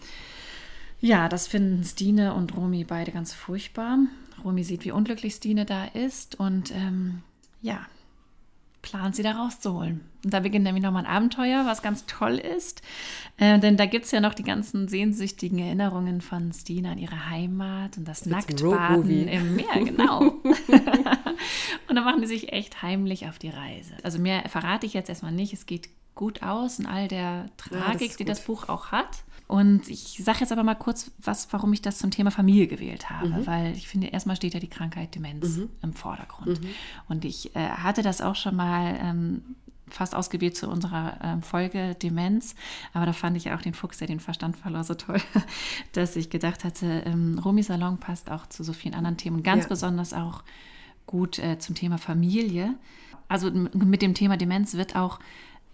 ja, 1.00 1.28
das 1.28 1.46
finden 1.46 1.84
Stine 1.84 2.34
und 2.34 2.56
Romy 2.56 2.84
beide 2.84 3.12
ganz 3.12 3.32
furchtbar. 3.32 3.98
Romy 4.42 4.64
sieht, 4.64 4.84
wie 4.84 4.92
unglücklich 4.92 5.34
Stine 5.34 5.64
da 5.64 5.84
ist 5.84 6.38
und 6.38 6.70
ähm, 6.74 7.22
ja, 7.60 7.86
plant 8.84 9.16
sie 9.16 9.22
da 9.22 9.32
rauszuholen. 9.32 10.02
Und 10.24 10.32
da 10.32 10.40
beginnt 10.40 10.64
nämlich 10.64 10.84
nochmal 10.84 11.04
ein 11.04 11.10
Abenteuer, 11.10 11.64
was 11.66 11.82
ganz 11.82 12.04
toll 12.06 12.36
ist. 12.36 12.82
Äh, 13.38 13.58
denn 13.58 13.76
da 13.76 13.86
gibt 13.86 14.04
es 14.04 14.10
ja 14.10 14.20
noch 14.20 14.34
die 14.34 14.42
ganzen 14.42 14.88
sehnsüchtigen 14.88 15.58
Erinnerungen 15.58 16.20
von 16.20 16.52
Stine 16.52 16.90
an 16.90 16.98
ihre 16.98 17.30
Heimat 17.30 17.96
und 17.96 18.06
das 18.06 18.26
ein 18.26 18.30
Nacktbaden 18.30 19.28
im 19.28 19.56
Meer, 19.56 19.84
genau. 19.84 20.20
und 20.44 21.94
dann 21.94 22.04
machen 22.04 22.20
die 22.20 22.26
sich 22.26 22.52
echt 22.52 22.82
heimlich 22.82 23.26
auf 23.26 23.38
die 23.38 23.48
Reise. 23.48 23.94
Also 24.02 24.18
mehr 24.18 24.48
verrate 24.48 24.86
ich 24.86 24.92
jetzt 24.92 25.08
erstmal 25.08 25.32
nicht. 25.32 25.52
Es 25.52 25.66
geht 25.66 25.88
gut 26.14 26.42
aus 26.42 26.78
in 26.78 26.86
all 26.86 27.08
der 27.08 27.50
Tragik, 27.56 28.10
ist 28.10 28.20
die 28.20 28.24
das 28.24 28.44
Buch 28.44 28.68
auch 28.68 28.86
hat. 28.92 29.24
Und 29.46 29.88
ich 29.90 30.20
sage 30.24 30.38
jetzt 30.40 30.52
aber 30.52 30.62
mal 30.62 30.74
kurz, 30.74 31.10
was, 31.18 31.52
warum 31.52 31.72
ich 31.72 31.82
das 31.82 31.98
zum 31.98 32.10
Thema 32.10 32.30
Familie 32.30 32.66
gewählt 32.66 33.10
habe, 33.10 33.28
Mhm. 33.28 33.46
weil 33.46 33.72
ich 33.76 33.88
finde, 33.88 34.06
erstmal 34.06 34.36
steht 34.36 34.54
ja 34.54 34.60
die 34.60 34.68
Krankheit 34.70 35.14
Demenz 35.14 35.58
im 35.82 35.92
Vordergrund. 35.92 36.60
Und 37.08 37.24
ich 37.26 37.54
äh, 37.54 37.68
hatte 37.68 38.02
das 38.02 38.20
auch 38.22 38.36
schon 38.36 38.56
mal 38.56 38.98
ähm, 39.02 39.42
fast 39.90 40.14
ausgewählt 40.14 40.56
zu 40.56 40.68
unserer 40.68 41.18
ähm, 41.22 41.42
Folge 41.42 41.94
Demenz, 41.96 42.54
aber 42.94 43.04
da 43.04 43.12
fand 43.12 43.36
ich 43.36 43.52
auch 43.52 43.60
den 43.60 43.74
Fuchs, 43.74 43.98
der 43.98 44.08
den 44.08 44.18
Verstand 44.18 44.56
verlor, 44.56 44.82
so 44.82 44.94
toll, 44.94 45.20
dass 45.92 46.16
ich 46.16 46.30
gedacht 46.30 46.64
hatte, 46.64 47.02
ähm, 47.04 47.38
Romy 47.44 47.62
Salon 47.62 47.98
passt 47.98 48.30
auch 48.30 48.46
zu 48.46 48.64
so 48.64 48.72
vielen 48.72 48.94
anderen 48.94 49.18
Themen, 49.18 49.42
ganz 49.42 49.64
Ja. 49.64 49.68
besonders 49.68 50.14
auch 50.14 50.42
gut 51.06 51.38
äh, 51.38 51.58
zum 51.58 51.74
Thema 51.74 51.98
Familie. 51.98 52.74
Also 53.28 53.50
mit 53.50 54.00
dem 54.00 54.14
Thema 54.14 54.36
Demenz 54.38 54.72
wird 54.74 54.96
auch 54.96 55.18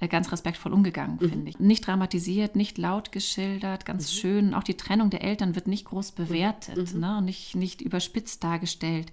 ganz 0.09 0.33
respektvoll 0.33 0.73
umgegangen, 0.73 1.19
finde 1.19 1.51
ich. 1.51 1.59
Nicht 1.59 1.87
dramatisiert, 1.87 2.57
nicht 2.57 2.79
laut 2.79 3.13
geschildert, 3.13 3.85
ganz 3.85 4.13
schön. 4.13 4.55
Auch 4.55 4.63
die 4.63 4.77
Trennung 4.77 5.11
der 5.11 5.23
Eltern 5.23 5.55
wird 5.55 5.67
nicht 5.67 5.85
groß 5.85 6.13
bewertet 6.13 6.95
ne? 6.95 7.19
und 7.19 7.27
nicht, 7.27 7.55
nicht 7.55 7.83
überspitzt 7.83 8.43
dargestellt, 8.43 9.13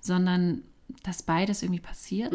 sondern 0.00 0.62
dass 1.02 1.22
beides 1.22 1.62
irgendwie 1.62 1.80
passiert, 1.80 2.32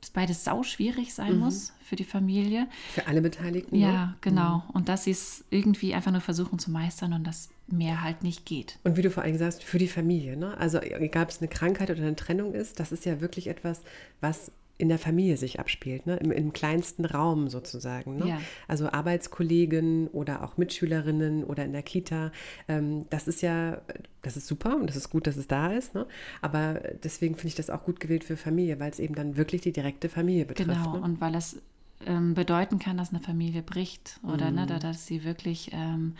dass 0.00 0.10
beides 0.10 0.44
sau 0.44 0.62
schwierig 0.62 1.12
sein 1.12 1.38
muss 1.38 1.72
für 1.82 1.96
die 1.96 2.04
Familie. 2.04 2.68
Für 2.94 3.06
alle 3.06 3.20
Beteiligten. 3.20 3.78
ne? 3.78 3.84
Ja, 3.84 4.14
genau. 4.20 4.62
Und 4.72 4.88
dass 4.88 5.04
sie 5.04 5.10
es 5.10 5.44
irgendwie 5.50 5.94
einfach 5.94 6.12
nur 6.12 6.20
versuchen 6.20 6.58
zu 6.58 6.70
meistern 6.70 7.12
und 7.12 7.24
dass 7.26 7.50
mehr 7.66 8.02
halt 8.02 8.22
nicht 8.22 8.46
geht. 8.46 8.78
Und 8.84 8.96
wie 8.96 9.02
du 9.02 9.10
vor 9.10 9.22
allem 9.22 9.32
gesagt 9.32 9.54
hast, 9.54 9.64
für 9.64 9.78
die 9.78 9.88
Familie. 9.88 10.36
Ne? 10.36 10.56
Also 10.56 10.80
egal, 10.80 11.24
ob 11.24 11.30
es 11.30 11.38
eine 11.38 11.48
Krankheit 11.48 11.90
oder 11.90 12.00
eine 12.02 12.16
Trennung 12.16 12.54
ist, 12.54 12.80
das 12.80 12.92
ist 12.92 13.04
ja 13.04 13.20
wirklich 13.20 13.48
etwas, 13.48 13.82
was 14.20 14.52
in 14.80 14.88
der 14.88 14.98
Familie 14.98 15.36
sich 15.36 15.60
abspielt, 15.60 16.06
ne? 16.06 16.16
Im, 16.16 16.32
im 16.32 16.52
kleinsten 16.52 17.04
Raum 17.04 17.48
sozusagen. 17.48 18.16
Ne? 18.16 18.28
Ja. 18.28 18.40
Also 18.66 18.90
Arbeitskollegen 18.90 20.08
oder 20.08 20.42
auch 20.42 20.56
Mitschülerinnen 20.56 21.44
oder 21.44 21.64
in 21.64 21.72
der 21.72 21.82
Kita. 21.82 22.32
Ähm, 22.68 23.04
das 23.10 23.28
ist 23.28 23.42
ja, 23.42 23.80
das 24.22 24.36
ist 24.36 24.46
super 24.46 24.76
und 24.76 24.86
das 24.88 24.96
ist 24.96 25.10
gut, 25.10 25.26
dass 25.26 25.36
es 25.36 25.46
da 25.46 25.72
ist. 25.72 25.94
Ne? 25.94 26.06
Aber 26.42 26.80
deswegen 27.04 27.34
finde 27.34 27.48
ich 27.48 27.54
das 27.54 27.70
auch 27.70 27.84
gut 27.84 28.00
gewählt 28.00 28.24
für 28.24 28.36
Familie, 28.36 28.80
weil 28.80 28.90
es 28.90 28.98
eben 28.98 29.14
dann 29.14 29.36
wirklich 29.36 29.60
die 29.60 29.72
direkte 29.72 30.08
Familie 30.08 30.44
betrifft. 30.46 30.68
Genau, 30.70 30.96
Ne? 30.96 31.02
und 31.02 31.20
weil 31.20 31.34
es 31.34 31.60
ähm, 32.06 32.32
bedeuten 32.34 32.78
kann, 32.78 32.96
dass 32.96 33.10
eine 33.10 33.20
Familie 33.20 33.62
bricht 33.62 34.18
oder 34.22 34.50
ne, 34.50 34.62
Mhm. 34.62 34.66
da- 34.68 34.78
dass 34.78 35.06
sie 35.06 35.22
wirklich, 35.24 35.70
ähm, 35.74 36.14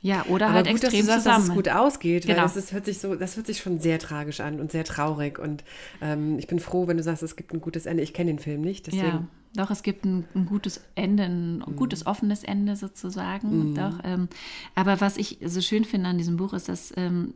ja, 0.00 0.24
oder 0.28 0.46
Aber 0.46 0.54
halt 0.56 0.66
gut, 0.68 0.76
dass 0.76 0.84
extrem 0.94 1.00
du 1.06 1.06
sagst, 1.12 1.26
dass 1.26 1.34
zusammen. 1.36 1.50
es 1.50 1.54
gut 1.56 1.68
ausgeht, 1.68 2.22
Genau. 2.22 2.36
weil 2.36 2.42
das 2.44 2.56
ist, 2.56 2.72
hört 2.72 2.84
sich 2.84 2.98
so, 3.00 3.14
das 3.16 3.36
hört 3.36 3.46
sich 3.46 3.58
schon 3.58 3.78
sehr 3.80 3.98
tragisch 3.98 4.40
an 4.40 4.60
und 4.60 4.70
sehr 4.72 4.84
traurig. 4.84 5.38
Und 5.38 5.64
ähm, 6.00 6.38
ich 6.38 6.46
bin 6.46 6.60
froh, 6.60 6.86
wenn 6.86 6.96
du 6.96 7.02
sagst, 7.02 7.22
es 7.22 7.34
gibt 7.36 7.52
ein 7.52 7.60
gutes 7.60 7.86
Ende. 7.86 8.02
Ich 8.02 8.14
kenne 8.14 8.30
den 8.30 8.38
Film 8.38 8.60
nicht, 8.60 8.86
deswegen. 8.86 9.06
Ja, 9.06 9.26
doch, 9.54 9.70
es 9.70 9.82
gibt 9.82 10.04
ein, 10.04 10.24
ein 10.34 10.46
gutes 10.46 10.80
Ende, 10.94 11.24
ein 11.24 11.58
Mhm. 11.58 11.76
gutes 11.76 12.06
offenes 12.06 12.44
Ende 12.44 12.76
sozusagen. 12.76 13.74
Doch, 13.74 13.98
ähm, 14.04 14.28
aber 14.74 15.00
was 15.00 15.16
ich 15.16 15.38
so 15.44 15.60
schön 15.60 15.84
finde 15.84 16.08
an 16.10 16.18
diesem 16.18 16.36
Buch 16.36 16.52
ist, 16.52 16.68
dass 16.68 16.92
ähm, 16.96 17.34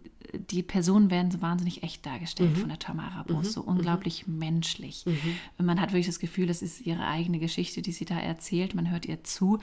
die 0.50 0.62
Personen 0.62 1.10
werden 1.10 1.30
so 1.30 1.42
wahnsinnig 1.42 1.82
echt 1.82 2.06
dargestellt 2.06 2.52
Mhm. 2.52 2.60
von 2.60 2.68
der 2.70 2.78
Tamara 2.78 3.22
Boos, 3.24 3.52
so 3.52 3.60
unglaublich 3.62 4.26
menschlich. 4.26 5.04
Und 5.58 5.66
man 5.66 5.78
hat 5.80 5.90
wirklich 5.90 6.06
das 6.06 6.20
Gefühl, 6.20 6.46
das 6.46 6.62
ist 6.62 6.80
ihre 6.86 7.06
eigene 7.06 7.38
Geschichte, 7.38 7.82
die 7.82 7.92
sie 7.92 8.06
da 8.06 8.18
erzählt. 8.18 8.74
Man 8.74 8.90
hört 8.90 9.04
ihr 9.04 9.24
zu. 9.24 9.58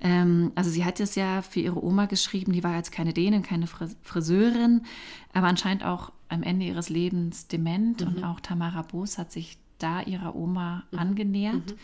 Ähm, 0.00 0.52
also 0.54 0.70
sie 0.70 0.84
hat 0.84 1.00
es 1.00 1.14
ja 1.16 1.42
für 1.42 1.60
ihre 1.60 1.82
Oma 1.82 2.06
geschrieben, 2.06 2.52
die 2.52 2.62
war 2.62 2.76
jetzt 2.76 2.92
keine 2.92 3.12
Dänin, 3.12 3.42
keine 3.42 3.66
Fris- 3.66 3.96
Friseurin, 4.02 4.82
aber 5.32 5.48
anscheinend 5.48 5.84
auch 5.84 6.12
am 6.28 6.42
Ende 6.44 6.66
ihres 6.66 6.88
Lebens 6.88 7.48
dement. 7.48 8.02
Und 8.02 8.22
auch 8.22 8.38
Tamara 8.40 8.82
Boos 8.82 9.18
hat 9.18 9.32
sich 9.32 9.58
da 9.82 10.02
ihrer 10.02 10.34
Oma 10.34 10.84
angenähert. 10.92 11.74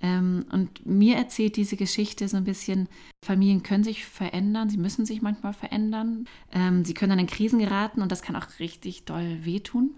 Ähm, 0.00 0.44
und 0.52 0.86
mir 0.86 1.16
erzählt 1.16 1.56
diese 1.56 1.76
Geschichte 1.76 2.28
so 2.28 2.36
ein 2.36 2.44
bisschen, 2.44 2.88
Familien 3.24 3.62
können 3.62 3.82
sich 3.82 4.04
verändern, 4.04 4.70
sie 4.70 4.76
müssen 4.76 5.04
sich 5.04 5.22
manchmal 5.22 5.52
verändern. 5.52 6.26
Ähm, 6.52 6.84
sie 6.84 6.94
können 6.94 7.10
dann 7.10 7.18
in 7.18 7.26
Krisen 7.26 7.58
geraten 7.58 8.00
und 8.02 8.12
das 8.12 8.22
kann 8.22 8.36
auch 8.36 8.46
richtig 8.60 9.04
doll 9.04 9.44
wehtun. 9.44 9.94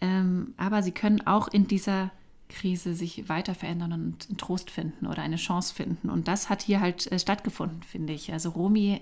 Ähm, 0.00 0.54
aber 0.56 0.82
sie 0.82 0.92
können 0.92 1.26
auch 1.26 1.48
in 1.48 1.66
dieser 1.66 2.10
Krise 2.48 2.94
sich 2.94 3.28
weiter 3.28 3.54
verändern 3.54 3.92
und 3.92 4.28
einen 4.28 4.36
Trost 4.36 4.70
finden 4.70 5.06
oder 5.06 5.22
eine 5.22 5.36
Chance 5.36 5.72
finden. 5.74 6.10
Und 6.10 6.28
das 6.28 6.50
hat 6.50 6.62
hier 6.62 6.80
halt 6.80 7.10
äh, 7.10 7.18
stattgefunden, 7.18 7.82
finde 7.82 8.12
ich. 8.12 8.32
Also 8.32 8.50
Romy 8.50 9.00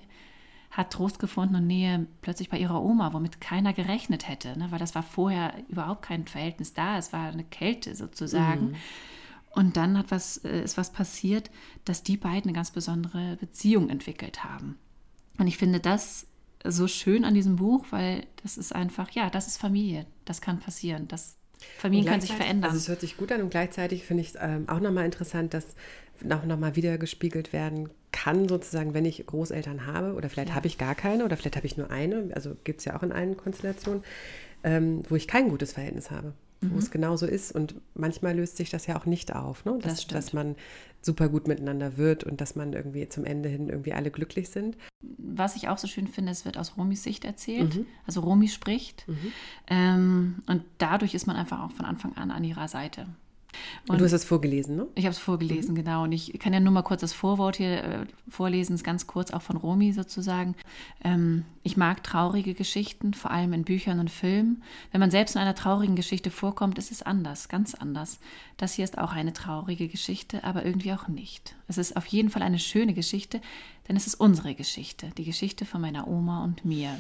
hat 0.71 0.93
Trost 0.93 1.19
gefunden 1.19 1.57
und 1.57 1.67
Nähe 1.67 2.07
plötzlich 2.21 2.51
bei 2.51 2.59
ihrer 2.59 2.83
Oma, 2.83 3.13
womit 3.13 3.41
keiner 3.41 3.73
gerechnet 3.73 4.29
hätte, 4.29 4.59
ne? 4.59 4.71
weil 4.71 4.79
das 4.79 4.95
war 4.95 5.03
vorher 5.03 5.55
überhaupt 5.69 6.03
kein 6.03 6.27
Verhältnis 6.27 6.75
da. 6.75 6.99
Es 6.99 7.13
war 7.13 7.29
eine 7.29 7.45
Kälte 7.45 7.95
sozusagen. 7.95 8.71
Mhm. 8.71 8.77
Und 9.51 9.77
dann 9.77 9.97
hat 9.97 10.11
was, 10.11 10.39
äh, 10.39 10.63
ist 10.63 10.77
was 10.77 10.93
passiert, 10.93 11.51
dass 11.85 12.03
die 12.03 12.17
beiden 12.17 12.45
eine 12.45 12.53
ganz 12.53 12.71
besondere 12.71 13.37
Beziehung 13.37 13.89
entwickelt 13.89 14.45
haben. 14.45 14.79
Und 15.39 15.47
ich 15.47 15.57
finde 15.57 15.81
das 15.81 16.27
so 16.65 16.87
schön 16.87 17.25
an 17.25 17.35
diesem 17.35 17.57
Buch, 17.57 17.87
weil 17.91 18.27
das 18.43 18.59
ist 18.59 18.75
einfach, 18.75 19.11
ja, 19.11 19.31
das 19.31 19.47
ist 19.47 19.57
Familie. 19.57 20.07
Das 20.25 20.41
kann 20.41 20.59
passieren. 20.59 21.09
Das, 21.09 21.39
Familien 21.79 22.07
können 22.07 22.21
sich 22.21 22.33
verändern. 22.33 22.71
Also 22.71 22.77
es 22.77 22.89
hört 22.89 23.01
sich 23.01 23.17
gut 23.17 23.33
an 23.33 23.43
und 23.43 23.51
gleichzeitig 23.51 24.05
finde 24.05 24.23
ich 24.23 24.31
es 24.31 24.37
ähm, 24.41 24.69
auch 24.69 24.81
nochmal 24.81 25.05
interessant, 25.05 25.55
dass 25.55 25.75
auch 26.31 26.45
nochmal 26.45 26.77
wieder 26.77 26.99
gespiegelt 26.99 27.53
werden 27.53 27.89
kann, 28.13 28.49
sozusagen, 28.49 28.95
wenn 28.95 29.05
ich 29.05 29.25
Großeltern 29.25 29.87
habe 29.87 30.15
oder 30.15 30.29
vielleicht 30.29 30.51
ja. 30.51 30.55
habe 30.55 30.67
ich 30.67 30.79
gar 30.79 30.95
keine 30.95 31.25
oder 31.25 31.37
vielleicht 31.37 31.57
habe 31.57 31.67
ich 31.67 31.77
nur 31.77 31.91
eine, 31.91 32.31
also 32.35 32.57
gibt 32.65 32.81
es 32.81 32.85
ja 32.85 32.97
auch 32.97 33.03
in 33.03 33.13
allen 33.13 33.37
Konstellationen, 33.37 34.03
ähm, 34.65 35.03
wo 35.09 35.17
ich 35.17 35.29
kein 35.29 35.49
gutes 35.49 35.73
Verhältnis 35.73 36.11
habe 36.11 36.35
mhm. 36.61 36.75
wo 36.75 36.79
es 36.79 36.91
genauso 36.91 37.27
ist. 37.27 37.53
Und 37.53 37.75
manchmal 37.95 38.37
löst 38.37 38.57
sich 38.57 38.71
das 38.71 38.87
ja 38.87 38.99
auch 38.99 39.07
nicht 39.07 39.35
auf, 39.35 39.65
ne? 39.65 39.79
dass, 39.81 40.07
das 40.07 40.07
dass 40.07 40.33
man 40.33 40.57
super 41.01 41.29
gut 41.29 41.47
miteinander 41.47 41.97
wird 41.97 42.25
und 42.25 42.41
dass 42.41 42.57
man 42.57 42.73
irgendwie 42.73 43.09
zum 43.09 43.25
Ende 43.25 43.49
hin 43.49 43.69
irgendwie 43.69 43.93
alle 43.93 44.11
glücklich 44.11 44.51
sind. 44.51 44.77
Was 45.19 45.57
ich 45.57 45.69
auch 45.69 45.79
so 45.79 45.87
schön 45.87 46.09
finde, 46.09 46.33
es 46.33 46.45
wird 46.45 46.59
aus 46.59 46.77
Romis 46.77 47.03
Sicht 47.03 47.25
erzählt. 47.25 47.77
Mhm. 47.77 47.87
Also 48.07 48.21
Romi 48.21 48.49
spricht. 48.49 49.07
Mhm. 49.07 49.33
Ähm, 49.69 50.43
und 50.47 50.63
dadurch 50.79 51.15
ist 51.15 51.27
man 51.27 51.37
einfach 51.37 51.63
auch 51.63 51.73
von 51.73 51.85
Anfang 51.87 52.17
an 52.17 52.31
an 52.31 52.45
ihrer 52.45 52.69
Seite. 52.69 53.07
Und, 53.89 54.01
du 54.01 54.05
hast 54.05 54.13
es 54.13 54.25
vorgelesen, 54.25 54.77
ne? 54.77 54.87
Ich 54.95 55.05
habe 55.05 55.13
es 55.13 55.19
vorgelesen, 55.19 55.73
mhm. 55.73 55.77
genau. 55.77 56.03
Und 56.05 56.13
ich 56.13 56.39
kann 56.39 56.53
ja 56.53 56.61
nur 56.61 56.73
mal 56.73 56.83
kurz 56.83 57.01
das 57.01 57.13
Vorwort 57.13 57.57
hier 57.57 57.83
äh, 57.83 58.07
vorlesen, 58.29 58.77
ganz 58.83 59.07
kurz 59.07 59.31
auch 59.31 59.43
von 59.43 59.57
Romy 59.57 59.93
sozusagen. 59.93 60.55
Ähm, 61.03 61.45
ich 61.63 61.77
mag 61.77 62.03
traurige 62.03 62.55
Geschichten, 62.55 63.15
vor 63.15 63.31
allem 63.31 63.53
in 63.53 63.65
Büchern 63.65 64.01
und 64.01 64.11
Filmen. 64.11 64.63
Wenn 64.93 65.01
man 65.01 65.11
selbst 65.11 65.35
in 65.35 65.41
einer 65.41 65.55
traurigen 65.55 65.97
Geschichte 65.97 66.31
vorkommt, 66.31 66.79
ist 66.79 66.91
es 66.91 67.03
anders, 67.03 67.49
ganz 67.49 67.75
anders. 67.75 68.21
Das 68.57 68.75
hier 68.75 68.85
ist 68.85 68.99
auch 68.99 69.13
eine 69.13 69.33
traurige 69.33 69.89
Geschichte, 69.89 70.45
aber 70.45 70.65
irgendwie 70.65 70.93
auch 70.93 71.09
nicht. 71.09 71.55
Es 71.67 71.79
ist 71.79 71.97
auf 71.97 72.07
jeden 72.07 72.31
Fall 72.31 72.43
eine 72.43 72.59
schöne 72.59 72.95
Geschichte, 72.95 73.41
denn 73.89 73.97
es 73.97 74.07
ist 74.07 74.15
unsere 74.17 74.55
Geschichte, 74.55 75.11
die 75.17 75.25
Geschichte 75.25 75.65
von 75.65 75.81
meiner 75.81 76.09
Oma 76.09 76.45
und 76.45 76.65
mir. 76.65 76.99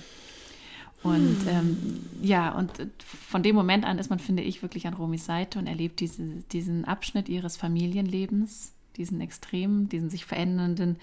Und 1.02 1.38
ähm, 1.48 2.00
ja, 2.20 2.50
und 2.50 2.72
von 3.04 3.42
dem 3.42 3.54
Moment 3.54 3.84
an 3.84 3.98
ist 3.98 4.10
man, 4.10 4.18
finde 4.18 4.42
ich, 4.42 4.62
wirklich 4.62 4.86
an 4.86 4.94
Romis 4.94 5.24
Seite 5.24 5.58
und 5.58 5.66
erlebt 5.66 6.00
diese, 6.00 6.22
diesen 6.52 6.84
Abschnitt 6.84 7.28
ihres 7.28 7.56
Familienlebens, 7.56 8.72
diesen 8.96 9.20
extremen, 9.20 9.88
diesen 9.88 10.10
sich 10.10 10.24
verändernden. 10.24 10.96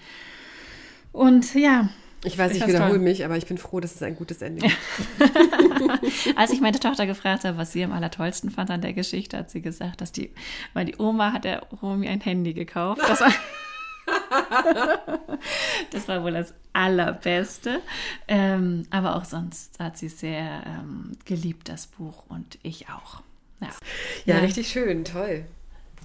Und 1.12 1.54
ja. 1.54 1.88
Ich 2.24 2.36
weiß, 2.36 2.52
ich, 2.52 2.60
ich 2.60 2.66
wiederhole 2.66 2.98
mich, 2.98 3.24
aber 3.24 3.36
ich 3.36 3.46
bin 3.46 3.56
froh, 3.56 3.80
dass 3.80 3.94
es 3.94 4.02
ein 4.02 4.16
gutes 4.16 4.42
Ende 4.42 4.62
gibt. 4.62 4.76
Als 6.36 6.50
ich 6.50 6.60
meine 6.60 6.78
Tochter 6.80 7.06
gefragt 7.06 7.44
habe, 7.44 7.56
was 7.56 7.72
sie 7.72 7.84
am 7.84 7.92
allertollsten 7.92 8.50
fand 8.50 8.70
an 8.70 8.80
der 8.80 8.92
Geschichte, 8.92 9.38
hat 9.38 9.50
sie 9.50 9.62
gesagt, 9.62 10.00
dass 10.00 10.12
die, 10.12 10.30
weil 10.74 10.86
die 10.86 10.96
Oma 10.98 11.32
hat 11.32 11.44
der 11.44 11.62
Romi 11.82 12.08
ein 12.08 12.20
Handy 12.20 12.52
gekauft. 12.52 13.00
Das 13.06 13.20
war 13.20 13.32
das 15.90 16.08
war 16.08 16.22
wohl 16.22 16.32
das 16.32 16.54
Allerbeste. 16.72 17.80
Ähm, 18.28 18.86
aber 18.90 19.16
auch 19.16 19.24
sonst 19.24 19.78
hat 19.78 19.96
sie 19.96 20.08
sehr 20.08 20.62
ähm, 20.66 21.12
geliebt, 21.24 21.68
das 21.68 21.86
Buch 21.86 22.24
und 22.28 22.58
ich 22.62 22.88
auch. 22.88 23.22
Ja, 23.60 23.68
ja, 24.26 24.34
ja. 24.36 24.40
richtig 24.40 24.68
schön, 24.68 25.04
toll. 25.04 25.44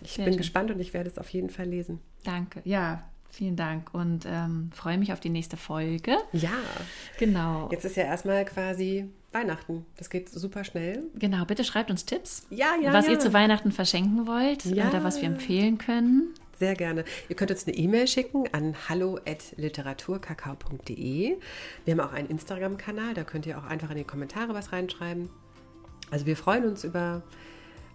Ich 0.03 0.13
sehr 0.13 0.25
bin 0.25 0.33
schön. 0.33 0.37
gespannt 0.39 0.71
und 0.71 0.79
ich 0.79 0.93
werde 0.93 1.09
es 1.09 1.17
auf 1.17 1.29
jeden 1.29 1.49
Fall 1.49 1.67
lesen. 1.67 1.99
Danke, 2.23 2.61
ja. 2.63 3.03
Vielen 3.29 3.55
Dank 3.55 3.93
und 3.93 4.25
ähm, 4.25 4.71
freue 4.73 4.97
mich 4.97 5.13
auf 5.13 5.21
die 5.21 5.29
nächste 5.29 5.55
Folge. 5.55 6.17
Ja, 6.33 6.49
genau. 7.17 7.69
Jetzt 7.71 7.85
ist 7.85 7.95
ja 7.95 8.03
erstmal 8.03 8.43
quasi 8.43 9.05
Weihnachten. 9.31 9.85
Das 9.95 10.09
geht 10.09 10.27
super 10.27 10.65
schnell. 10.65 11.03
Genau, 11.15 11.45
bitte 11.45 11.63
schreibt 11.63 11.89
uns 11.89 12.03
Tipps, 12.03 12.45
ja, 12.49 12.73
ja, 12.81 12.91
was 12.91 13.05
ja. 13.05 13.13
ihr 13.13 13.19
zu 13.19 13.31
Weihnachten 13.31 13.71
verschenken 13.71 14.27
wollt 14.27 14.65
ja. 14.65 14.89
oder 14.89 15.05
was 15.05 15.21
wir 15.21 15.29
empfehlen 15.29 15.77
können 15.77 16.33
sehr 16.61 16.75
gerne. 16.75 17.03
Ihr 17.27 17.35
könnt 17.35 17.51
uns 17.51 17.67
eine 17.67 17.75
E-Mail 17.75 18.07
schicken 18.07 18.45
an 18.53 18.75
hallo.literaturkakao.de. 18.87 21.37
Wir 21.85 21.91
haben 21.91 21.99
auch 21.99 22.13
einen 22.13 22.29
Instagram-Kanal, 22.29 23.15
da 23.15 23.23
könnt 23.23 23.47
ihr 23.47 23.57
auch 23.57 23.65
einfach 23.65 23.89
in 23.89 23.97
die 23.97 24.03
Kommentare 24.03 24.53
was 24.53 24.71
reinschreiben. 24.71 25.31
Also 26.11 26.27
wir 26.27 26.37
freuen 26.37 26.65
uns 26.65 26.83
über, 26.83 27.23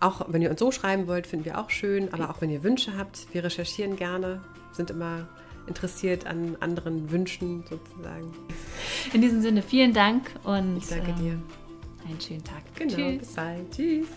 auch 0.01 0.27
wenn 0.29 0.43
ihr 0.43 0.51
uns 0.51 0.59
so 0.59 0.73
schreiben 0.73 1.07
wollt, 1.07 1.29
finden 1.29 1.45
wir 1.45 1.61
auch 1.61 1.71
schön, 1.71 2.13
aber 2.13 2.29
auch 2.29 2.41
wenn 2.41 2.51
ihr 2.51 2.65
Wünsche 2.65 2.99
habt, 2.99 3.33
wir 3.33 3.45
recherchieren 3.45 3.95
gerne, 3.95 4.43
sind 4.73 4.91
immer 4.91 5.29
interessiert 5.69 6.27
an 6.27 6.57
anderen 6.59 7.13
Wünschen 7.13 7.63
sozusagen. 7.69 8.33
In 9.13 9.21
diesem 9.21 9.43
Sinne, 9.43 9.63
vielen 9.63 9.93
Dank 9.93 10.29
und 10.43 10.79
ich 10.79 10.89
danke 10.89 11.11
ähm, 11.11 11.19
dir. 11.19 11.41
Einen 12.09 12.21
schönen 12.21 12.43
Tag. 12.43 12.65
Genau, 12.75 12.95
Tschüss. 12.95 13.19
bis 13.19 13.35
bald. 13.35 13.71
Tschüss. 13.71 14.09